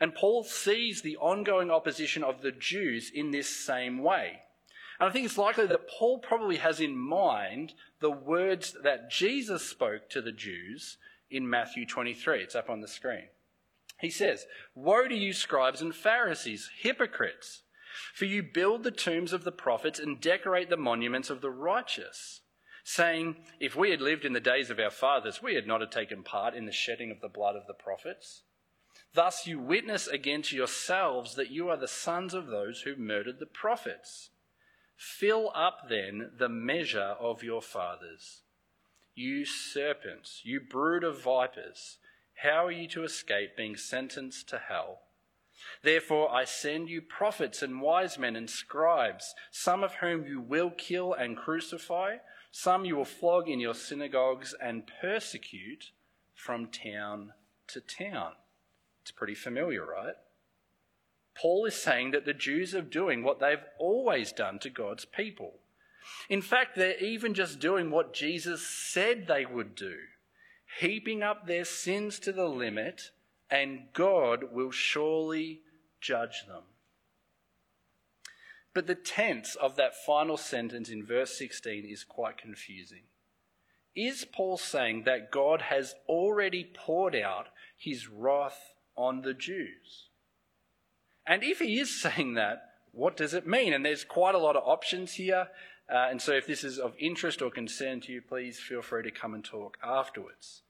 And 0.00 0.14
Paul 0.14 0.44
sees 0.44 1.02
the 1.02 1.16
ongoing 1.16 1.70
opposition 1.70 2.22
of 2.22 2.40
the 2.40 2.52
Jews 2.52 3.10
in 3.12 3.30
this 3.30 3.48
same 3.48 3.98
way. 4.02 4.42
And 5.00 5.08
I 5.08 5.12
think 5.12 5.26
it's 5.26 5.38
likely 5.38 5.66
that 5.66 5.88
Paul 5.88 6.18
probably 6.18 6.56
has 6.56 6.80
in 6.80 6.96
mind 6.96 7.74
the 8.00 8.10
words 8.10 8.76
that 8.82 9.10
Jesus 9.10 9.68
spoke 9.68 10.08
to 10.10 10.22
the 10.22 10.32
Jews 10.32 10.98
in 11.30 11.48
Matthew 11.48 11.86
23. 11.86 12.42
It's 12.42 12.54
up 12.54 12.70
on 12.70 12.80
the 12.80 12.88
screen. 12.88 13.28
He 14.00 14.10
says, 14.10 14.46
Woe 14.74 15.08
to 15.08 15.14
you, 15.14 15.32
scribes 15.32 15.82
and 15.82 15.94
Pharisees, 15.94 16.70
hypocrites! 16.80 17.62
For 18.14 18.26
you 18.26 18.42
build 18.42 18.84
the 18.84 18.90
tombs 18.90 19.32
of 19.32 19.44
the 19.44 19.52
prophets 19.52 19.98
and 19.98 20.20
decorate 20.20 20.70
the 20.70 20.76
monuments 20.76 21.30
of 21.30 21.40
the 21.40 21.50
righteous, 21.50 22.42
saying, 22.84 23.36
If 23.58 23.74
we 23.74 23.90
had 23.90 24.00
lived 24.00 24.24
in 24.24 24.34
the 24.34 24.40
days 24.40 24.70
of 24.70 24.78
our 24.78 24.90
fathers, 24.90 25.42
we 25.42 25.54
had 25.54 25.66
not 25.66 25.80
have 25.80 25.90
taken 25.90 26.22
part 26.22 26.54
in 26.54 26.66
the 26.66 26.72
shedding 26.72 27.10
of 27.10 27.20
the 27.20 27.28
blood 27.28 27.56
of 27.56 27.66
the 27.66 27.74
prophets. 27.74 28.42
Thus 29.14 29.46
you 29.46 29.58
witness 29.58 30.06
against 30.06 30.52
yourselves 30.52 31.34
that 31.34 31.50
you 31.50 31.68
are 31.70 31.76
the 31.76 31.88
sons 31.88 32.34
of 32.34 32.46
those 32.46 32.82
who 32.82 32.94
murdered 32.94 33.40
the 33.40 33.46
prophets. 33.46 34.30
Fill 34.96 35.50
up 35.54 35.88
then 35.88 36.32
the 36.38 36.48
measure 36.48 37.16
of 37.18 37.42
your 37.42 37.62
fathers. 37.62 38.42
You 39.20 39.46
serpents, 39.46 40.42
you 40.44 40.60
brood 40.60 41.02
of 41.02 41.20
vipers, 41.20 41.98
how 42.44 42.66
are 42.66 42.70
you 42.70 42.86
to 42.90 43.02
escape 43.02 43.56
being 43.56 43.74
sentenced 43.74 44.48
to 44.50 44.58
hell? 44.58 45.00
Therefore, 45.82 46.32
I 46.32 46.44
send 46.44 46.88
you 46.88 47.02
prophets 47.02 47.60
and 47.60 47.80
wise 47.80 48.16
men 48.16 48.36
and 48.36 48.48
scribes, 48.48 49.34
some 49.50 49.82
of 49.82 49.94
whom 49.94 50.24
you 50.24 50.40
will 50.40 50.70
kill 50.70 51.14
and 51.14 51.36
crucify, 51.36 52.18
some 52.52 52.84
you 52.84 52.94
will 52.94 53.04
flog 53.04 53.48
in 53.48 53.58
your 53.58 53.74
synagogues 53.74 54.54
and 54.62 54.88
persecute 55.00 55.90
from 56.32 56.68
town 56.68 57.32
to 57.66 57.80
town. 57.80 58.34
It's 59.02 59.10
pretty 59.10 59.34
familiar, 59.34 59.84
right? 59.84 60.14
Paul 61.36 61.64
is 61.64 61.74
saying 61.74 62.12
that 62.12 62.24
the 62.24 62.34
Jews 62.34 62.72
are 62.72 62.82
doing 62.82 63.24
what 63.24 63.40
they've 63.40 63.64
always 63.80 64.30
done 64.30 64.60
to 64.60 64.70
God's 64.70 65.06
people. 65.06 65.54
In 66.28 66.42
fact, 66.42 66.76
they're 66.76 66.98
even 66.98 67.34
just 67.34 67.58
doing 67.58 67.90
what 67.90 68.14
Jesus 68.14 68.66
said 68.66 69.26
they 69.26 69.46
would 69.46 69.74
do, 69.74 69.96
heaping 70.80 71.22
up 71.22 71.46
their 71.46 71.64
sins 71.64 72.18
to 72.20 72.32
the 72.32 72.46
limit, 72.46 73.10
and 73.50 73.92
God 73.94 74.52
will 74.52 74.70
surely 74.70 75.62
judge 76.00 76.46
them. 76.46 76.62
But 78.74 78.86
the 78.86 78.94
tense 78.94 79.54
of 79.54 79.76
that 79.76 79.96
final 79.96 80.36
sentence 80.36 80.88
in 80.88 81.04
verse 81.04 81.36
16 81.36 81.84
is 81.84 82.04
quite 82.04 82.38
confusing. 82.38 83.02
Is 83.96 84.24
Paul 84.24 84.58
saying 84.58 85.04
that 85.04 85.32
God 85.32 85.62
has 85.62 85.94
already 86.08 86.70
poured 86.72 87.16
out 87.16 87.48
his 87.76 88.08
wrath 88.08 88.74
on 88.96 89.22
the 89.22 89.34
Jews? 89.34 90.10
And 91.26 91.42
if 91.42 91.58
he 91.58 91.80
is 91.80 92.00
saying 92.00 92.34
that, 92.34 92.62
what 92.92 93.16
does 93.16 93.34
it 93.34 93.46
mean? 93.46 93.72
And 93.72 93.84
there's 93.84 94.04
quite 94.04 94.34
a 94.34 94.38
lot 94.38 94.56
of 94.56 94.62
options 94.64 95.14
here. 95.14 95.48
Uh, 95.90 96.08
and 96.10 96.20
so 96.20 96.32
if 96.32 96.46
this 96.46 96.64
is 96.64 96.78
of 96.78 96.94
interest 96.98 97.40
or 97.40 97.50
concern 97.50 98.00
to 98.02 98.12
you, 98.12 98.20
please 98.20 98.58
feel 98.58 98.82
free 98.82 99.02
to 99.02 99.10
come 99.10 99.34
and 99.34 99.44
talk 99.44 99.78
afterwards. 99.82 100.62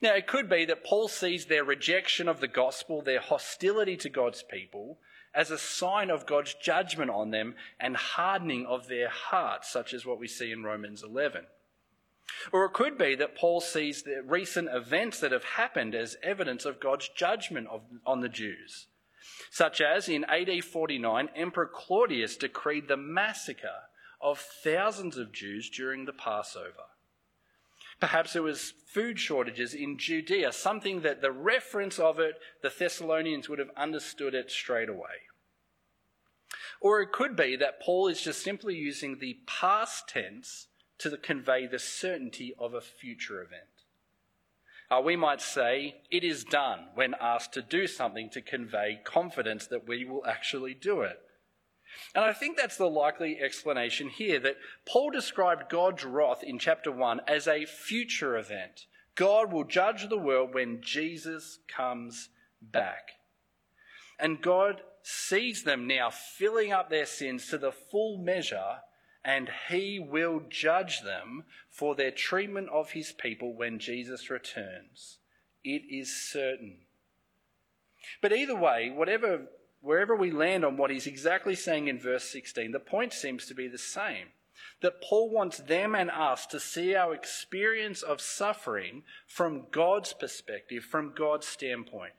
Now, 0.00 0.14
it 0.14 0.26
could 0.26 0.48
be 0.48 0.64
that 0.64 0.84
Paul 0.84 1.08
sees 1.08 1.46
their 1.46 1.64
rejection 1.64 2.28
of 2.28 2.40
the 2.40 2.48
gospel, 2.48 3.02
their 3.02 3.20
hostility 3.20 3.96
to 3.98 4.08
God's 4.08 4.42
people, 4.42 4.98
as 5.34 5.50
a 5.50 5.58
sign 5.58 6.10
of 6.10 6.26
God's 6.26 6.54
judgment 6.54 7.10
on 7.10 7.30
them 7.30 7.54
and 7.78 7.96
hardening 7.96 8.66
of 8.66 8.88
their 8.88 9.08
hearts, 9.08 9.70
such 9.70 9.92
as 9.92 10.06
what 10.06 10.18
we 10.18 10.28
see 10.28 10.50
in 10.50 10.64
Romans 10.64 11.02
11. 11.02 11.44
Or 12.52 12.64
it 12.64 12.72
could 12.72 12.96
be 12.96 13.14
that 13.16 13.36
Paul 13.36 13.60
sees 13.60 14.02
the 14.02 14.22
recent 14.24 14.68
events 14.72 15.20
that 15.20 15.32
have 15.32 15.44
happened 15.44 15.94
as 15.94 16.16
evidence 16.22 16.64
of 16.64 16.80
God's 16.80 17.08
judgment 17.08 17.68
of, 17.68 17.82
on 18.06 18.20
the 18.20 18.28
Jews 18.28 18.86
such 19.50 19.80
as 19.80 20.08
in 20.08 20.24
AD 20.24 20.64
49, 20.64 21.28
Emperor 21.36 21.70
Claudius 21.72 22.36
decreed 22.36 22.88
the 22.88 22.96
massacre 22.96 23.88
of 24.24 24.38
thousands 24.38 25.18
of 25.18 25.32
Jews 25.32 25.68
during 25.68 26.06
the 26.06 26.12
Passover. 26.12 26.88
Perhaps 28.00 28.34
it 28.34 28.42
was 28.42 28.72
food 28.86 29.20
shortages 29.20 29.74
in 29.74 29.98
Judea, 29.98 30.50
something 30.50 31.02
that 31.02 31.20
the 31.20 31.30
reference 31.30 31.98
of 31.98 32.18
it, 32.18 32.40
the 32.62 32.72
Thessalonians 32.76 33.50
would 33.50 33.58
have 33.58 33.70
understood 33.76 34.34
it 34.34 34.50
straight 34.50 34.88
away. 34.88 35.28
Or 36.80 37.02
it 37.02 37.12
could 37.12 37.36
be 37.36 37.54
that 37.56 37.80
Paul 37.80 38.08
is 38.08 38.22
just 38.22 38.42
simply 38.42 38.74
using 38.74 39.18
the 39.18 39.38
past 39.46 40.08
tense 40.08 40.68
to 40.98 41.16
convey 41.18 41.66
the 41.66 41.78
certainty 41.78 42.54
of 42.58 42.72
a 42.72 42.80
future 42.80 43.42
event. 43.42 43.62
Uh, 44.90 45.02
we 45.02 45.16
might 45.16 45.42
say, 45.42 45.96
it 46.10 46.24
is 46.24 46.44
done 46.44 46.86
when 46.94 47.14
asked 47.20 47.52
to 47.52 47.62
do 47.62 47.86
something 47.86 48.30
to 48.30 48.40
convey 48.40 49.00
confidence 49.04 49.66
that 49.66 49.86
we 49.86 50.04
will 50.04 50.24
actually 50.26 50.72
do 50.72 51.02
it. 51.02 51.20
And 52.14 52.24
I 52.24 52.32
think 52.32 52.56
that's 52.56 52.76
the 52.76 52.88
likely 52.88 53.38
explanation 53.40 54.08
here 54.08 54.38
that 54.40 54.56
Paul 54.86 55.10
described 55.10 55.70
God's 55.70 56.04
wrath 56.04 56.42
in 56.42 56.58
chapter 56.58 56.90
1 56.92 57.22
as 57.26 57.46
a 57.46 57.66
future 57.66 58.36
event. 58.36 58.86
God 59.14 59.52
will 59.52 59.64
judge 59.64 60.08
the 60.08 60.18
world 60.18 60.54
when 60.54 60.80
Jesus 60.80 61.58
comes 61.68 62.30
back. 62.60 63.10
And 64.18 64.42
God 64.42 64.80
sees 65.02 65.64
them 65.64 65.86
now 65.86 66.10
filling 66.10 66.72
up 66.72 66.88
their 66.88 67.06
sins 67.06 67.48
to 67.48 67.58
the 67.58 67.72
full 67.72 68.18
measure 68.18 68.78
and 69.24 69.48
he 69.70 69.98
will 69.98 70.42
judge 70.50 71.00
them 71.00 71.44
for 71.70 71.94
their 71.94 72.10
treatment 72.10 72.68
of 72.68 72.90
his 72.90 73.12
people 73.12 73.54
when 73.54 73.78
Jesus 73.78 74.28
returns. 74.28 75.18
It 75.64 75.82
is 75.90 76.14
certain. 76.14 76.80
But 78.20 78.34
either 78.34 78.54
way, 78.54 78.90
whatever, 78.90 79.46
wherever 79.84 80.16
we 80.16 80.30
land 80.30 80.64
on 80.64 80.76
what 80.76 80.90
he's 80.90 81.06
exactly 81.06 81.54
saying 81.54 81.88
in 81.88 81.98
verse 81.98 82.24
16, 82.24 82.72
the 82.72 82.80
point 82.80 83.12
seems 83.12 83.46
to 83.46 83.54
be 83.54 83.68
the 83.68 83.78
same. 83.78 84.28
That 84.80 85.00
Paul 85.00 85.30
wants 85.30 85.58
them 85.58 85.94
and 85.94 86.10
us 86.10 86.46
to 86.46 86.58
see 86.58 86.94
our 86.94 87.14
experience 87.14 88.02
of 88.02 88.20
suffering 88.20 89.02
from 89.26 89.66
God's 89.70 90.12
perspective, 90.12 90.84
from 90.84 91.12
God's 91.16 91.46
standpoint. 91.46 92.14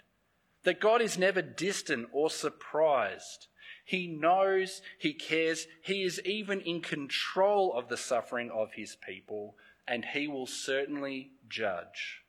That 0.63 0.80
God 0.80 1.01
is 1.01 1.17
never 1.17 1.41
distant 1.41 2.10
or 2.12 2.30
surprised 2.30 3.47
he 3.86 4.08
knows, 4.08 4.82
he 4.97 5.13
cares, 5.13 5.67
he 5.84 6.01
is 6.01 6.19
even 6.25 6.60
in 6.62 6.82
control 6.82 7.71
of 7.73 7.88
the 7.88 7.97
suffering 7.97 8.49
of 8.49 8.73
his 8.73 8.95
people, 8.95 9.56
and 9.88 10.04
he 10.04 10.28
will 10.28 10.47
certainly 10.47 11.32
judge. 11.47 12.24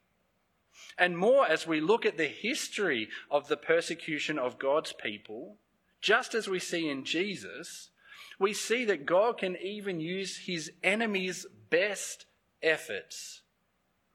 And 0.98 1.18
more 1.18 1.46
as 1.46 1.66
we 1.66 1.80
look 1.80 2.06
at 2.06 2.16
the 2.16 2.26
history 2.26 3.08
of 3.30 3.48
the 3.48 3.56
persecution 3.56 4.38
of 4.38 4.58
God's 4.58 4.92
people, 4.92 5.56
just 6.00 6.34
as 6.34 6.48
we 6.48 6.58
see 6.58 6.88
in 6.88 7.04
Jesus, 7.04 7.90
we 8.38 8.52
see 8.52 8.84
that 8.84 9.06
God 9.06 9.38
can 9.38 9.56
even 9.56 10.00
use 10.00 10.38
his 10.46 10.72
enemies' 10.82 11.46
best 11.70 12.26
efforts 12.62 13.42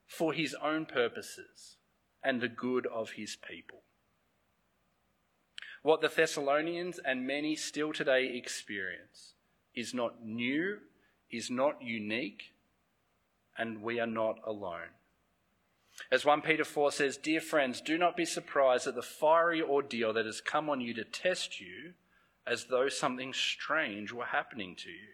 for 0.08 0.34
his 0.34 0.56
own 0.62 0.86
purposes 0.86 1.78
and 2.24 2.42
the 2.42 2.50
good 2.50 2.86
of 2.88 3.12
his 3.12 3.36
people. 3.36 3.82
What 5.84 6.02
the 6.02 6.10
Thessalonians 6.10 7.00
and 7.04 7.26
many 7.26 7.56
still 7.56 7.92
today 7.92 8.36
experience 8.36 9.34
is 9.74 9.94
not 9.94 10.24
new, 10.24 10.78
is 11.32 11.50
not 11.50 11.82
unique, 11.82 12.54
and 13.58 13.82
we 13.82 14.00
are 14.00 14.08
not 14.08 14.38
alone. 14.46 14.90
As 16.10 16.26
1 16.26 16.42
Peter 16.42 16.64
4 16.64 16.92
says, 16.92 17.18
Dear 17.18 17.42
friends, 17.42 17.82
do 17.82 17.98
not 17.98 18.18
be 18.18 18.26
surprised 18.26 18.88
at 18.88 18.96
the 18.96 19.02
fiery 19.02 19.62
ordeal 19.62 20.14
that 20.14 20.26
has 20.26 20.42
come 20.42 20.70
on 20.70 20.82
you 20.82 20.94
to 20.94 21.04
test 21.04 21.60
you 21.60 21.94
as 22.46 22.66
though 22.66 22.90
something 22.90 23.34
strange 23.34 24.12
were 24.12 24.26
happening 24.26 24.76
to 24.78 24.90
you. 24.90 25.10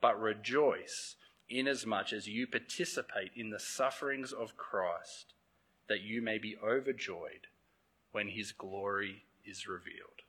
But 0.00 0.20
rejoice 0.20 1.16
inasmuch 1.48 2.12
as 2.12 2.26
you 2.26 2.46
participate 2.46 3.32
in 3.34 3.50
the 3.50 3.60
sufferings 3.60 4.32
of 4.32 4.56
Christ, 4.56 5.34
that 5.88 6.02
you 6.02 6.20
may 6.20 6.38
be 6.38 6.56
overjoyed 6.62 7.46
when 8.12 8.28
his 8.28 8.52
glory 8.52 9.24
is 9.44 9.68
revealed. 9.68 10.22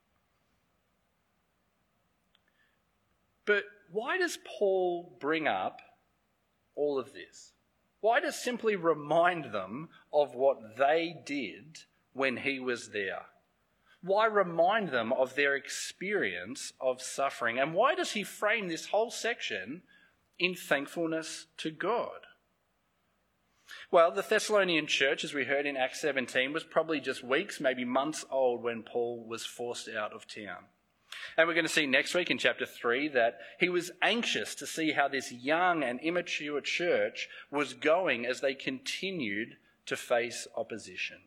But 3.46 3.64
why 3.92 4.18
does 4.18 4.38
Paul 4.46 5.18
bring 5.20 5.48
up 5.48 5.80
all 6.76 7.00
of 7.00 7.14
this? 7.14 7.54
Why 8.00 8.20
does 8.20 8.42
simply 8.42 8.76
remind 8.76 9.52
them 9.52 9.90
of 10.14 10.36
what 10.36 10.78
they 10.78 11.16
did 11.26 11.80
when 12.14 12.38
he 12.38 12.60
was 12.60 12.90
there? 12.90 13.26
Why 14.02 14.28
remind 14.28 14.90
them 14.90 15.12
of 15.12 15.36
their 15.36 15.56
experience 15.56 16.74
of 16.80 17.02
suffering? 17.02 17.60
And 17.60 17.74
why 17.74 17.96
does 17.96 18.12
he 18.12 18.24
frame 18.24 18.68
this 18.68 18.88
whole 18.88 19.10
section 19.10 19.82
in 20.38 20.56
thankfulness 20.56 21.48
to 21.58 21.72
God? 21.72 22.28
Well, 23.92 24.12
the 24.12 24.22
Thessalonian 24.22 24.88
church, 24.88 25.24
as 25.24 25.34
we 25.34 25.46
heard 25.46 25.66
in 25.66 25.76
Acts 25.76 26.02
17, 26.02 26.54
was 26.54 26.64
probably 26.64 27.00
just 27.00 27.24
weeks, 27.24 27.60
maybe 27.60 27.84
months 27.84 28.26
old 28.30 28.64
when 28.64 28.84
Paul 28.84 29.26
was 29.28 29.46
forced 29.46 29.90
out 29.90 30.14
of 30.14 30.28
town. 30.28 30.66
And 31.36 31.48
we're 31.48 31.54
going 31.54 31.66
to 31.66 31.72
see 31.72 31.86
next 31.86 32.14
week 32.14 32.32
in 32.32 32.38
chapter 32.38 32.66
3 32.66 33.10
that 33.10 33.40
he 33.60 33.70
was 33.70 33.92
anxious 34.02 34.56
to 34.56 34.68
see 34.68 34.92
how 34.92 35.08
this 35.08 35.32
young 35.32 35.84
and 35.84 36.00
immature 36.00 36.62
church 36.62 37.28
was 37.52 37.74
going 37.74 38.26
as 38.26 38.42
they 38.42 38.54
continued 38.54 39.58
to 39.88 39.96
face 39.96 40.48
opposition. 40.56 41.18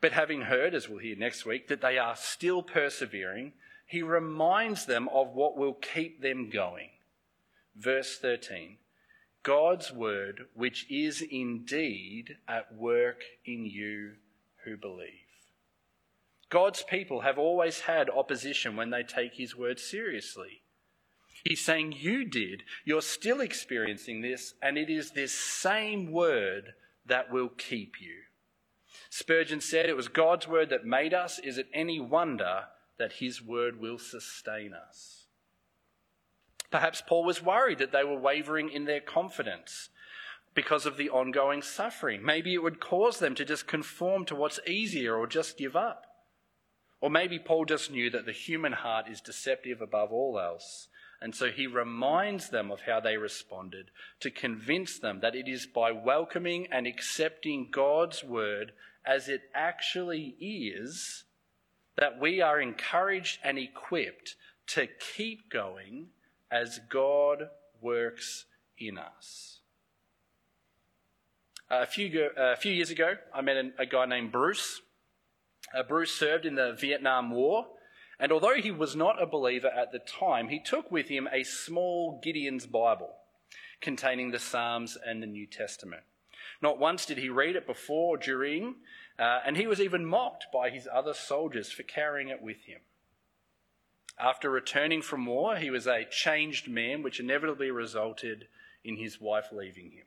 But 0.00 0.12
having 0.12 0.42
heard, 0.42 0.74
as 0.74 0.88
we'll 0.88 0.98
hear 0.98 1.16
next 1.16 1.46
week, 1.46 1.68
that 1.68 1.80
they 1.80 1.98
are 1.98 2.16
still 2.16 2.62
persevering, 2.62 3.52
he 3.86 4.02
reminds 4.02 4.86
them 4.86 5.08
of 5.08 5.34
what 5.34 5.56
will 5.56 5.74
keep 5.74 6.22
them 6.22 6.50
going. 6.50 6.90
Verse 7.76 8.18
13 8.18 8.78
God's 9.42 9.92
word, 9.92 10.46
which 10.54 10.86
is 10.90 11.20
indeed 11.20 12.36
at 12.46 12.74
work 12.74 13.22
in 13.44 13.64
you 13.64 14.12
who 14.64 14.76
believe. 14.76 15.08
God's 16.52 16.82
people 16.82 17.22
have 17.22 17.38
always 17.38 17.80
had 17.80 18.10
opposition 18.10 18.76
when 18.76 18.90
they 18.90 19.02
take 19.02 19.36
his 19.36 19.56
word 19.56 19.80
seriously. 19.80 20.60
He's 21.42 21.64
saying, 21.64 21.94
You 21.96 22.26
did. 22.26 22.64
You're 22.84 23.00
still 23.00 23.40
experiencing 23.40 24.20
this, 24.20 24.52
and 24.60 24.76
it 24.76 24.90
is 24.90 25.12
this 25.12 25.32
same 25.32 26.12
word 26.12 26.74
that 27.06 27.32
will 27.32 27.48
keep 27.48 28.02
you. 28.02 28.16
Spurgeon 29.08 29.62
said, 29.62 29.88
It 29.88 29.96
was 29.96 30.08
God's 30.08 30.46
word 30.46 30.68
that 30.68 30.84
made 30.84 31.14
us. 31.14 31.38
Is 31.38 31.56
it 31.56 31.68
any 31.72 31.98
wonder 31.98 32.64
that 32.98 33.14
his 33.14 33.40
word 33.40 33.80
will 33.80 33.98
sustain 33.98 34.74
us? 34.74 35.28
Perhaps 36.70 37.02
Paul 37.06 37.24
was 37.24 37.42
worried 37.42 37.78
that 37.78 37.92
they 37.92 38.04
were 38.04 38.18
wavering 38.18 38.68
in 38.68 38.84
their 38.84 39.00
confidence 39.00 39.88
because 40.54 40.84
of 40.84 40.98
the 40.98 41.08
ongoing 41.08 41.62
suffering. 41.62 42.22
Maybe 42.22 42.52
it 42.52 42.62
would 42.62 42.78
cause 42.78 43.20
them 43.20 43.34
to 43.36 43.44
just 43.46 43.66
conform 43.66 44.26
to 44.26 44.34
what's 44.34 44.60
easier 44.66 45.16
or 45.16 45.26
just 45.26 45.56
give 45.56 45.74
up. 45.74 46.08
Or 47.02 47.10
maybe 47.10 47.40
Paul 47.40 47.64
just 47.64 47.90
knew 47.90 48.08
that 48.10 48.26
the 48.26 48.32
human 48.32 48.72
heart 48.72 49.08
is 49.08 49.20
deceptive 49.20 49.82
above 49.82 50.12
all 50.12 50.38
else. 50.38 50.86
And 51.20 51.34
so 51.34 51.50
he 51.50 51.66
reminds 51.66 52.48
them 52.48 52.70
of 52.70 52.82
how 52.82 53.00
they 53.00 53.16
responded 53.16 53.90
to 54.20 54.30
convince 54.30 55.00
them 55.00 55.18
that 55.20 55.34
it 55.34 55.48
is 55.48 55.66
by 55.66 55.90
welcoming 55.90 56.68
and 56.70 56.86
accepting 56.86 57.68
God's 57.70 58.22
word 58.22 58.72
as 59.04 59.28
it 59.28 59.42
actually 59.52 60.36
is 60.40 61.24
that 61.96 62.20
we 62.20 62.40
are 62.40 62.60
encouraged 62.60 63.40
and 63.42 63.58
equipped 63.58 64.36
to 64.68 64.86
keep 65.16 65.50
going 65.50 66.06
as 66.52 66.80
God 66.88 67.48
works 67.80 68.44
in 68.78 68.96
us. 68.96 69.58
Uh, 71.68 71.80
a 71.82 71.86
few, 71.86 72.30
uh, 72.36 72.52
a 72.52 72.56
few 72.56 72.72
years 72.72 72.90
ago, 72.90 73.14
I 73.34 73.40
met 73.40 73.56
a 73.78 73.86
guy 73.86 74.06
named 74.06 74.30
Bruce. 74.30 74.82
Uh, 75.74 75.82
Bruce 75.82 76.12
served 76.12 76.44
in 76.44 76.54
the 76.54 76.72
Vietnam 76.72 77.30
War, 77.30 77.66
and 78.20 78.30
although 78.30 78.54
he 78.54 78.70
was 78.70 78.94
not 78.94 79.20
a 79.20 79.26
believer 79.26 79.68
at 79.68 79.90
the 79.90 79.98
time, 79.98 80.48
he 80.48 80.60
took 80.60 80.90
with 80.90 81.08
him 81.08 81.28
a 81.32 81.44
small 81.44 82.20
Gideon's 82.22 82.66
Bible 82.66 83.14
containing 83.80 84.30
the 84.30 84.38
Psalms 84.38 84.96
and 85.04 85.22
the 85.22 85.26
New 85.26 85.46
Testament. 85.46 86.02
Not 86.60 86.78
once 86.78 87.04
did 87.04 87.18
he 87.18 87.28
read 87.28 87.56
it 87.56 87.66
before 87.66 88.14
or 88.14 88.16
during, 88.16 88.76
uh, 89.18 89.40
and 89.44 89.56
he 89.56 89.66
was 89.66 89.80
even 89.80 90.06
mocked 90.06 90.46
by 90.52 90.70
his 90.70 90.88
other 90.92 91.14
soldiers 91.14 91.72
for 91.72 91.82
carrying 91.82 92.28
it 92.28 92.40
with 92.40 92.64
him. 92.64 92.80
After 94.18 94.50
returning 94.50 95.02
from 95.02 95.26
war, 95.26 95.56
he 95.56 95.70
was 95.70 95.86
a 95.86 96.04
changed 96.04 96.68
man, 96.68 97.02
which 97.02 97.18
inevitably 97.18 97.70
resulted 97.70 98.46
in 98.84 98.96
his 98.96 99.20
wife 99.20 99.46
leaving 99.52 99.90
him. 99.90 100.04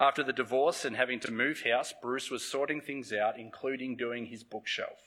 After 0.00 0.24
the 0.24 0.32
divorce 0.32 0.84
and 0.84 0.96
having 0.96 1.20
to 1.20 1.32
move 1.32 1.62
house, 1.62 1.94
Bruce 2.02 2.30
was 2.30 2.44
sorting 2.44 2.80
things 2.80 3.12
out, 3.12 3.38
including 3.38 3.96
doing 3.96 4.26
his 4.26 4.42
bookshelf. 4.42 4.98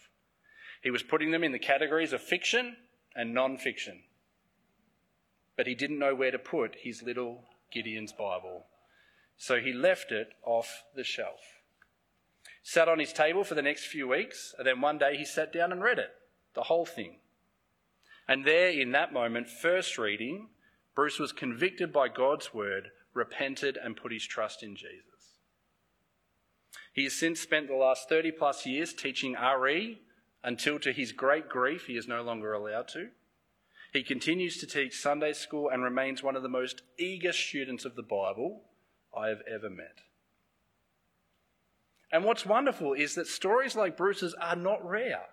He 0.81 0.91
was 0.91 1.03
putting 1.03 1.31
them 1.31 1.43
in 1.43 1.51
the 1.51 1.59
categories 1.59 2.13
of 2.13 2.21
fiction 2.21 2.77
and 3.15 3.33
non 3.33 3.57
fiction. 3.57 4.03
But 5.57 5.67
he 5.67 5.75
didn't 5.75 5.99
know 5.99 6.15
where 6.15 6.31
to 6.31 6.39
put 6.39 6.75
his 6.81 7.03
little 7.03 7.43
Gideon's 7.71 8.13
Bible, 8.13 8.67
so 9.37 9.59
he 9.59 9.73
left 9.73 10.11
it 10.11 10.29
off 10.43 10.83
the 10.95 11.03
shelf. 11.03 11.41
Sat 12.63 12.87
on 12.87 12.99
his 12.99 13.13
table 13.13 13.43
for 13.43 13.55
the 13.55 13.61
next 13.61 13.85
few 13.85 14.07
weeks, 14.07 14.53
and 14.57 14.67
then 14.67 14.81
one 14.81 14.97
day 14.97 15.17
he 15.17 15.25
sat 15.25 15.51
down 15.51 15.71
and 15.71 15.81
read 15.81 15.99
it, 15.99 16.11
the 16.53 16.63
whole 16.63 16.85
thing. 16.85 17.17
And 18.27 18.45
there, 18.45 18.69
in 18.69 18.91
that 18.91 19.13
moment, 19.13 19.49
first 19.49 19.97
reading, 19.97 20.49
Bruce 20.93 21.17
was 21.17 21.31
convicted 21.31 21.93
by 21.93 22.09
God's 22.09 22.53
word, 22.53 22.89
repented, 23.17 23.77
and 23.83 23.97
put 23.97 24.13
his 24.13 24.25
trust 24.25 24.63
in 24.63 24.75
Jesus. 24.75 25.17
He 26.93 27.03
has 27.03 27.13
since 27.13 27.39
spent 27.39 27.67
the 27.67 27.75
last 27.75 28.09
30 28.09 28.31
plus 28.31 28.65
years 28.65 28.93
teaching 28.93 29.35
RE 29.35 29.99
until, 30.43 30.79
to 30.79 30.91
his 30.91 31.11
great 31.11 31.49
grief, 31.49 31.87
he 31.87 31.97
is 31.97 32.07
no 32.07 32.21
longer 32.21 32.53
allowed 32.53 32.87
to. 32.89 33.09
He 33.91 34.03
continues 34.03 34.57
to 34.57 34.67
teach 34.67 34.99
Sunday 34.99 35.33
school 35.33 35.69
and 35.69 35.83
remains 35.83 36.23
one 36.23 36.35
of 36.35 36.43
the 36.43 36.49
most 36.49 36.81
eager 36.97 37.33
students 37.33 37.85
of 37.85 37.95
the 37.95 38.03
Bible 38.03 38.61
I 39.15 39.27
have 39.27 39.41
ever 39.51 39.69
met. 39.69 39.99
And 42.11 42.23
what's 42.23 42.45
wonderful 42.45 42.93
is 42.93 43.15
that 43.15 43.27
stories 43.27 43.75
like 43.75 43.97
Bruce's 43.97 44.35
are 44.39 44.55
not 44.55 44.87
rare. 44.87 45.25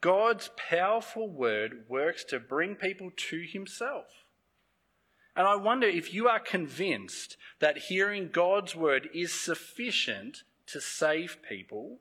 God's 0.00 0.50
powerful 0.56 1.28
word 1.28 1.84
works 1.88 2.22
to 2.24 2.38
bring 2.38 2.76
people 2.76 3.10
to 3.16 3.40
himself. 3.40 4.06
And 5.38 5.46
I 5.46 5.54
wonder 5.54 5.86
if 5.86 6.12
you 6.12 6.26
are 6.26 6.40
convinced 6.40 7.36
that 7.60 7.78
hearing 7.78 8.28
God's 8.32 8.74
word 8.74 9.08
is 9.14 9.32
sufficient 9.32 10.42
to 10.66 10.80
save 10.80 11.38
people 11.48 12.00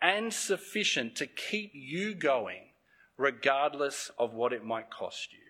and 0.00 0.32
sufficient 0.32 1.14
to 1.16 1.26
keep 1.26 1.72
you 1.74 2.14
going, 2.14 2.70
regardless 3.18 4.10
of 4.18 4.32
what 4.32 4.54
it 4.54 4.64
might 4.64 4.90
cost 4.90 5.34
you. 5.34 5.40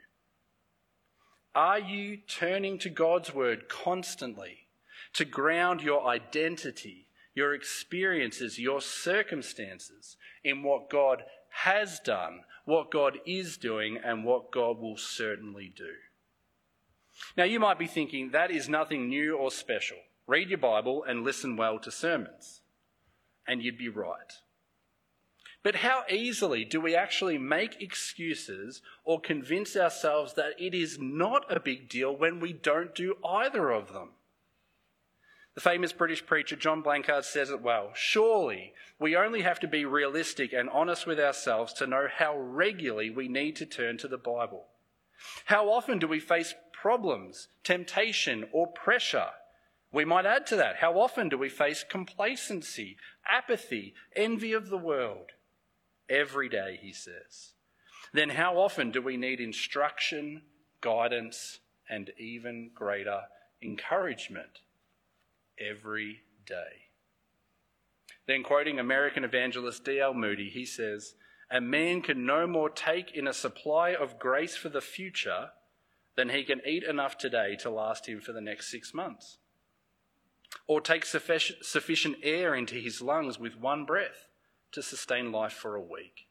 Are 1.54 1.78
you 1.78 2.16
turning 2.16 2.78
to 2.78 2.90
God's 2.90 3.32
word 3.32 3.68
constantly 3.68 4.66
to 5.12 5.24
ground 5.24 5.82
your 5.82 6.08
identity, 6.08 7.06
your 7.32 7.54
experiences, 7.54 8.58
your 8.58 8.80
circumstances 8.80 10.16
in 10.42 10.64
what 10.64 10.90
God 10.90 11.22
has 11.50 12.00
done, 12.00 12.40
what 12.64 12.90
God 12.90 13.18
is 13.24 13.56
doing, 13.56 14.00
and 14.04 14.24
what 14.24 14.50
God 14.50 14.80
will 14.80 14.96
certainly 14.96 15.72
do. 15.76 15.92
Now, 17.36 17.44
you 17.44 17.60
might 17.60 17.78
be 17.78 17.86
thinking 17.86 18.30
that 18.30 18.50
is 18.50 18.68
nothing 18.68 19.08
new 19.08 19.36
or 19.36 19.50
special. 19.50 19.98
Read 20.26 20.48
your 20.48 20.58
Bible 20.58 21.04
and 21.04 21.22
listen 21.22 21.56
well 21.56 21.78
to 21.80 21.90
sermons. 21.90 22.62
And 23.46 23.62
you'd 23.62 23.78
be 23.78 23.88
right. 23.88 24.32
But 25.62 25.76
how 25.76 26.04
easily 26.10 26.64
do 26.64 26.80
we 26.80 26.94
actually 26.94 27.38
make 27.38 27.80
excuses 27.80 28.82
or 29.04 29.20
convince 29.20 29.76
ourselves 29.76 30.34
that 30.34 30.52
it 30.58 30.74
is 30.74 30.98
not 31.00 31.50
a 31.50 31.58
big 31.58 31.88
deal 31.88 32.14
when 32.14 32.38
we 32.38 32.52
don't 32.52 32.94
do 32.94 33.16
either 33.24 33.70
of 33.70 33.92
them? 33.92 34.10
The 35.54 35.60
famous 35.60 35.92
British 35.92 36.26
preacher 36.26 36.56
John 36.56 36.82
Blanchard 36.82 37.24
says 37.24 37.48
it 37.48 37.62
well. 37.62 37.92
Surely 37.94 38.74
we 38.98 39.16
only 39.16 39.42
have 39.42 39.60
to 39.60 39.68
be 39.68 39.84
realistic 39.84 40.52
and 40.52 40.68
honest 40.68 41.06
with 41.06 41.18
ourselves 41.18 41.72
to 41.74 41.86
know 41.86 42.08
how 42.14 42.36
regularly 42.36 43.08
we 43.08 43.28
need 43.28 43.56
to 43.56 43.66
turn 43.66 43.96
to 43.98 44.08
the 44.08 44.18
Bible. 44.18 44.66
How 45.46 45.70
often 45.70 45.98
do 45.98 46.08
we 46.08 46.20
face 46.20 46.54
problems, 46.84 47.48
temptation, 47.62 48.44
or 48.52 48.66
pressure? 48.66 49.30
We 49.90 50.04
might 50.04 50.26
add 50.26 50.46
to 50.48 50.56
that. 50.56 50.76
How 50.76 51.00
often 51.00 51.30
do 51.30 51.38
we 51.38 51.48
face 51.48 51.82
complacency, 51.88 52.98
apathy, 53.26 53.94
envy 54.14 54.52
of 54.52 54.68
the 54.68 54.76
world? 54.76 55.30
Every 56.10 56.50
day, 56.50 56.78
he 56.82 56.92
says. 56.92 57.54
Then 58.12 58.28
how 58.28 58.58
often 58.58 58.90
do 58.90 59.00
we 59.00 59.16
need 59.16 59.40
instruction, 59.40 60.42
guidance, 60.82 61.60
and 61.88 62.10
even 62.18 62.70
greater 62.74 63.22
encouragement? 63.62 64.60
every 65.58 66.20
day. 66.46 66.90
Then, 68.26 68.42
quoting 68.42 68.78
American 68.78 69.24
evangelist 69.24 69.84
D.L. 69.84 70.12
Moody, 70.12 70.50
he 70.50 70.66
says, 70.66 71.14
A 71.50 71.62
man 71.62 72.02
can 72.02 72.26
no 72.26 72.46
more 72.46 72.68
take 72.68 73.14
in 73.14 73.26
a 73.26 73.32
supply 73.32 73.94
of 73.94 74.18
grace 74.18 74.56
for 74.56 74.68
the 74.68 74.80
future 74.80 75.48
than 76.16 76.28
he 76.28 76.44
can 76.44 76.60
eat 76.66 76.84
enough 76.84 77.18
today 77.18 77.56
to 77.56 77.70
last 77.70 78.06
him 78.06 78.20
for 78.20 78.32
the 78.32 78.40
next 78.40 78.70
six 78.70 78.94
months, 78.94 79.38
or 80.66 80.80
take 80.80 81.04
sufficient 81.04 82.16
air 82.22 82.54
into 82.54 82.76
his 82.76 83.02
lungs 83.02 83.38
with 83.38 83.58
one 83.58 83.84
breath 83.84 84.28
to 84.72 84.82
sustain 84.82 85.32
life 85.32 85.52
for 85.52 85.74
a 85.74 85.80
week. 85.80 86.28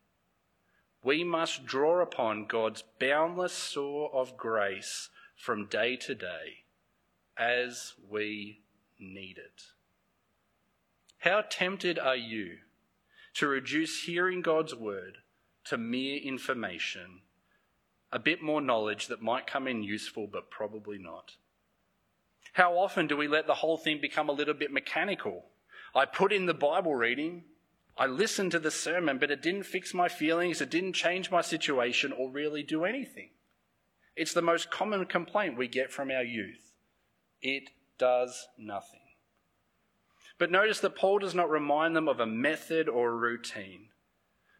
We 1.03 1.23
must 1.23 1.65
draw 1.65 2.01
upon 2.01 2.47
God's 2.47 2.83
boundless 2.99 3.53
store 3.53 4.09
of 4.13 4.37
grace 4.37 5.09
from 5.35 5.65
day 5.65 5.97
to 5.97 6.15
day 6.15 6.63
as 7.37 7.93
we 8.09 8.61
need 8.99 9.37
it. 9.37 9.63
How 11.19 11.41
tempted 11.49 11.99
are 11.99 12.15
you 12.15 12.57
to 13.33 13.47
reduce 13.47 14.03
hearing 14.03 14.41
God's 14.41 14.75
word 14.75 15.17
to 15.65 15.77
mere 15.77 16.21
information, 16.21 17.21
a 18.13 18.19
bit 18.19 18.43
more 18.43 18.61
knowledge 18.61 19.07
that 19.07 19.23
might 19.23 19.47
come 19.47 19.67
in 19.67 19.83
useful 19.83 20.27
but 20.31 20.51
probably 20.51 20.99
not. 20.99 21.33
How 22.53 22.77
often 22.77 23.07
do 23.07 23.17
we 23.17 23.27
let 23.27 23.47
the 23.47 23.55
whole 23.55 23.77
thing 23.77 23.99
become 23.99 24.29
a 24.29 24.33
little 24.33 24.53
bit 24.53 24.71
mechanical? 24.71 25.45
I 25.95 26.05
put 26.05 26.31
in 26.31 26.45
the 26.45 26.53
Bible 26.53 26.93
reading, 26.93 27.45
I 27.97 28.05
listened 28.05 28.51
to 28.51 28.59
the 28.59 28.71
sermon, 28.71 29.17
but 29.17 29.31
it 29.31 29.41
didn't 29.41 29.63
fix 29.63 29.93
my 29.93 30.07
feelings, 30.07 30.61
it 30.61 30.69
didn't 30.69 30.93
change 30.93 31.31
my 31.31 31.41
situation 31.41 32.11
or 32.11 32.29
really 32.29 32.61
do 32.61 32.85
anything. 32.85 33.31
It's 34.15 34.33
the 34.33 34.41
most 34.43 34.69
common 34.69 35.05
complaint 35.05 35.57
we 35.57 35.67
get 35.67 35.91
from 35.91 36.11
our 36.11 36.23
youth. 36.23 36.73
It 37.41 37.71
does 37.97 38.47
nothing. 38.59 38.99
But 40.37 40.51
notice 40.51 40.79
that 40.81 40.95
Paul 40.95 41.19
does 41.19 41.33
not 41.33 41.49
remind 41.49 41.95
them 41.95 42.07
of 42.07 42.19
a 42.19 42.27
method 42.27 42.87
or 42.87 43.09
a 43.09 43.15
routine, 43.15 43.89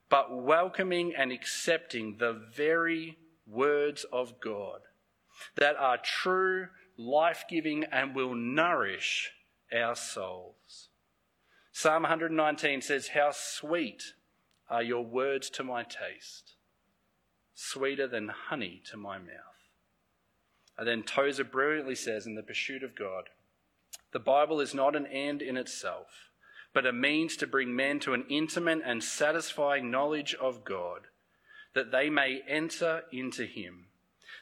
but 0.10 0.36
welcoming 0.36 1.14
and 1.16 1.32
accepting 1.32 2.18
the 2.18 2.34
very 2.56 3.18
words 3.48 4.06
of 4.12 4.40
God 4.40 4.82
that 5.56 5.76
are 5.76 5.98
true, 5.98 6.68
life 6.98 7.46
giving, 7.50 7.84
and 7.86 8.16
will 8.16 8.36
nourish 8.36 9.32
our 9.74 9.96
souls. 9.96 10.90
Psalm 11.72 12.04
119 12.04 12.82
says, 12.82 13.10
How 13.10 13.32
sweet 13.32 14.14
are 14.70 14.84
your 14.84 15.04
words 15.04 15.50
to 15.52 15.64
my 15.64 15.84
taste, 15.84 16.54
sweeter 17.54 18.08
than 18.08 18.30
honey 18.30 18.82
to 18.92 18.98
my 18.98 19.18
mouth. 19.18 19.54
And 20.78 20.88
then 20.88 21.04
Tozer 21.04 21.44
brilliantly 21.44 21.96
says 21.96 22.26
in 22.26 22.36
The 22.36 22.44
Pursuit 22.44 22.84
of 22.84 22.96
God, 22.96 23.30
the 24.12 24.20
Bible 24.20 24.62
is 24.62 24.76
not 24.76 24.96
an 24.96 25.08
end 25.08 25.42
in 25.42 25.58
itself, 25.58 26.30
but 26.72 26.86
a 26.86 26.94
means 26.94 27.36
to 27.38 27.48
bring 27.48 27.76
men 27.76 28.00
to 28.02 28.14
an 28.14 28.26
intimate 28.30 28.82
and 28.86 29.04
satisfying 29.04 29.90
knowledge 29.90 30.36
of 30.36 30.64
God, 30.64 31.08
that 31.74 31.92
they 31.92 32.10
may 32.10 32.42
enter 32.48 33.04
into 33.12 33.46
Him, 33.46 33.86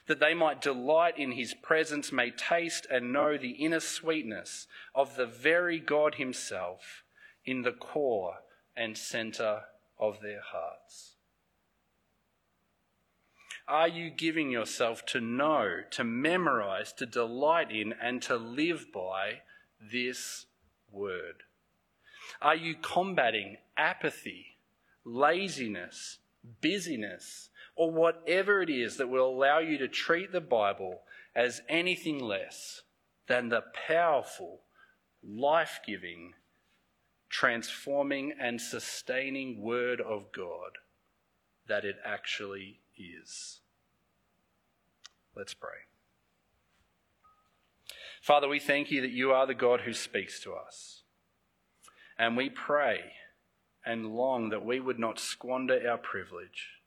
that 0.06 0.20
they 0.20 0.34
might 0.34 0.60
delight 0.60 1.18
in 1.18 1.32
His 1.32 1.54
presence, 1.54 2.12
may 2.12 2.30
taste 2.30 2.86
and 2.90 3.12
know 3.12 3.36
the 3.36 3.52
inner 3.52 3.80
sweetness 3.80 4.66
of 4.94 5.16
the 5.16 5.26
very 5.26 5.78
God 5.78 6.16
Himself 6.16 7.02
in 7.44 7.62
the 7.62 7.72
core 7.72 8.36
and 8.76 8.96
center 8.96 9.62
of 9.98 10.20
their 10.20 10.40
hearts. 10.40 11.12
Are 13.68 13.88
you 13.88 14.10
giving 14.10 14.50
yourself 14.50 15.06
to 15.06 15.20
know, 15.20 15.82
to 15.92 16.04
memorize, 16.04 16.92
to 16.94 17.06
delight 17.06 17.70
in, 17.70 17.94
and 18.02 18.20
to 18.22 18.36
live 18.36 18.86
by 18.92 19.40
this 19.80 20.46
word? 20.90 21.44
Are 22.40 22.56
you 22.56 22.74
combating 22.74 23.58
apathy, 23.76 24.58
laziness, 25.04 26.18
busyness, 26.60 27.50
or 27.74 27.90
whatever 27.90 28.62
it 28.62 28.70
is 28.70 28.96
that 28.96 29.08
will 29.08 29.28
allow 29.28 29.58
you 29.58 29.78
to 29.78 29.88
treat 29.88 30.32
the 30.32 30.40
Bible 30.40 31.00
as 31.34 31.62
anything 31.68 32.18
less 32.18 32.82
than 33.26 33.48
the 33.48 33.62
powerful, 33.86 34.60
life 35.26 35.80
giving, 35.86 36.34
transforming, 37.28 38.32
and 38.38 38.60
sustaining 38.60 39.62
Word 39.62 40.00
of 40.00 40.32
God 40.32 40.78
that 41.68 41.84
it 41.84 41.96
actually 42.04 42.80
is? 42.96 43.60
Let's 45.34 45.54
pray. 45.54 45.70
Father, 48.20 48.48
we 48.48 48.60
thank 48.60 48.90
you 48.90 49.00
that 49.00 49.10
you 49.10 49.32
are 49.32 49.46
the 49.46 49.54
God 49.54 49.80
who 49.80 49.92
speaks 49.92 50.40
to 50.40 50.52
us. 50.52 51.02
And 52.18 52.36
we 52.36 52.50
pray 52.50 53.12
and 53.84 54.14
long 54.14 54.50
that 54.50 54.64
we 54.64 54.80
would 54.80 54.98
not 54.98 55.18
squander 55.18 55.80
our 55.88 55.98
privilege 55.98 56.82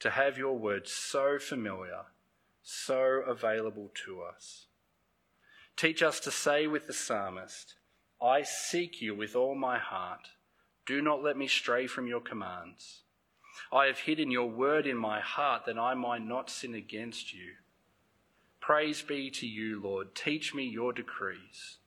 to 0.00 0.10
have 0.10 0.38
your 0.38 0.56
word 0.56 0.86
so 0.86 1.38
familiar, 1.38 2.02
so 2.62 3.22
available 3.26 3.90
to 4.06 4.22
us. 4.22 4.66
Teach 5.76 6.02
us 6.02 6.20
to 6.20 6.30
say 6.30 6.66
with 6.66 6.86
the 6.86 6.92
psalmist, 6.92 7.74
I 8.20 8.42
seek 8.42 9.00
you 9.00 9.14
with 9.14 9.36
all 9.36 9.54
my 9.54 9.78
heart. 9.78 10.28
Do 10.86 11.00
not 11.00 11.22
let 11.22 11.36
me 11.36 11.46
stray 11.46 11.86
from 11.86 12.06
your 12.06 12.20
commands. 12.20 13.02
I 13.72 13.86
have 13.86 14.00
hidden 14.00 14.30
your 14.30 14.48
word 14.48 14.86
in 14.86 14.96
my 14.96 15.20
heart 15.20 15.66
that 15.66 15.78
I 15.78 15.94
might 15.94 16.24
not 16.24 16.50
sin 16.50 16.74
against 16.74 17.32
you. 17.34 17.52
Praise 18.60 19.02
be 19.02 19.30
to 19.30 19.46
you, 19.46 19.80
Lord. 19.80 20.14
Teach 20.14 20.54
me 20.54 20.64
your 20.64 20.92
decrees. 20.92 21.78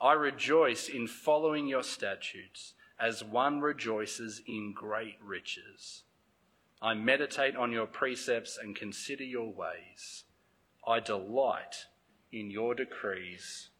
I 0.00 0.12
rejoice 0.12 0.88
in 0.88 1.06
following 1.06 1.66
your 1.66 1.82
statutes 1.82 2.74
as 2.98 3.22
one 3.22 3.60
rejoices 3.60 4.40
in 4.46 4.72
great 4.74 5.16
riches. 5.22 6.02
I 6.80 6.94
meditate 6.94 7.56
on 7.56 7.72
your 7.72 7.86
precepts 7.86 8.58
and 8.60 8.76
consider 8.76 9.24
your 9.24 9.52
ways. 9.52 10.24
I 10.86 11.00
delight 11.00 11.86
in 12.32 12.50
your 12.50 12.74
decrees. 12.74 13.70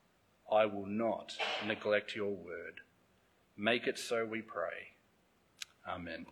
I 0.50 0.66
will 0.66 0.86
not 0.86 1.32
neglect 1.66 2.16
your 2.16 2.34
word. 2.34 2.80
Make 3.56 3.86
it 3.86 3.98
so, 3.98 4.24
we 4.24 4.42
pray. 4.42 4.94
Amen. 5.88 6.26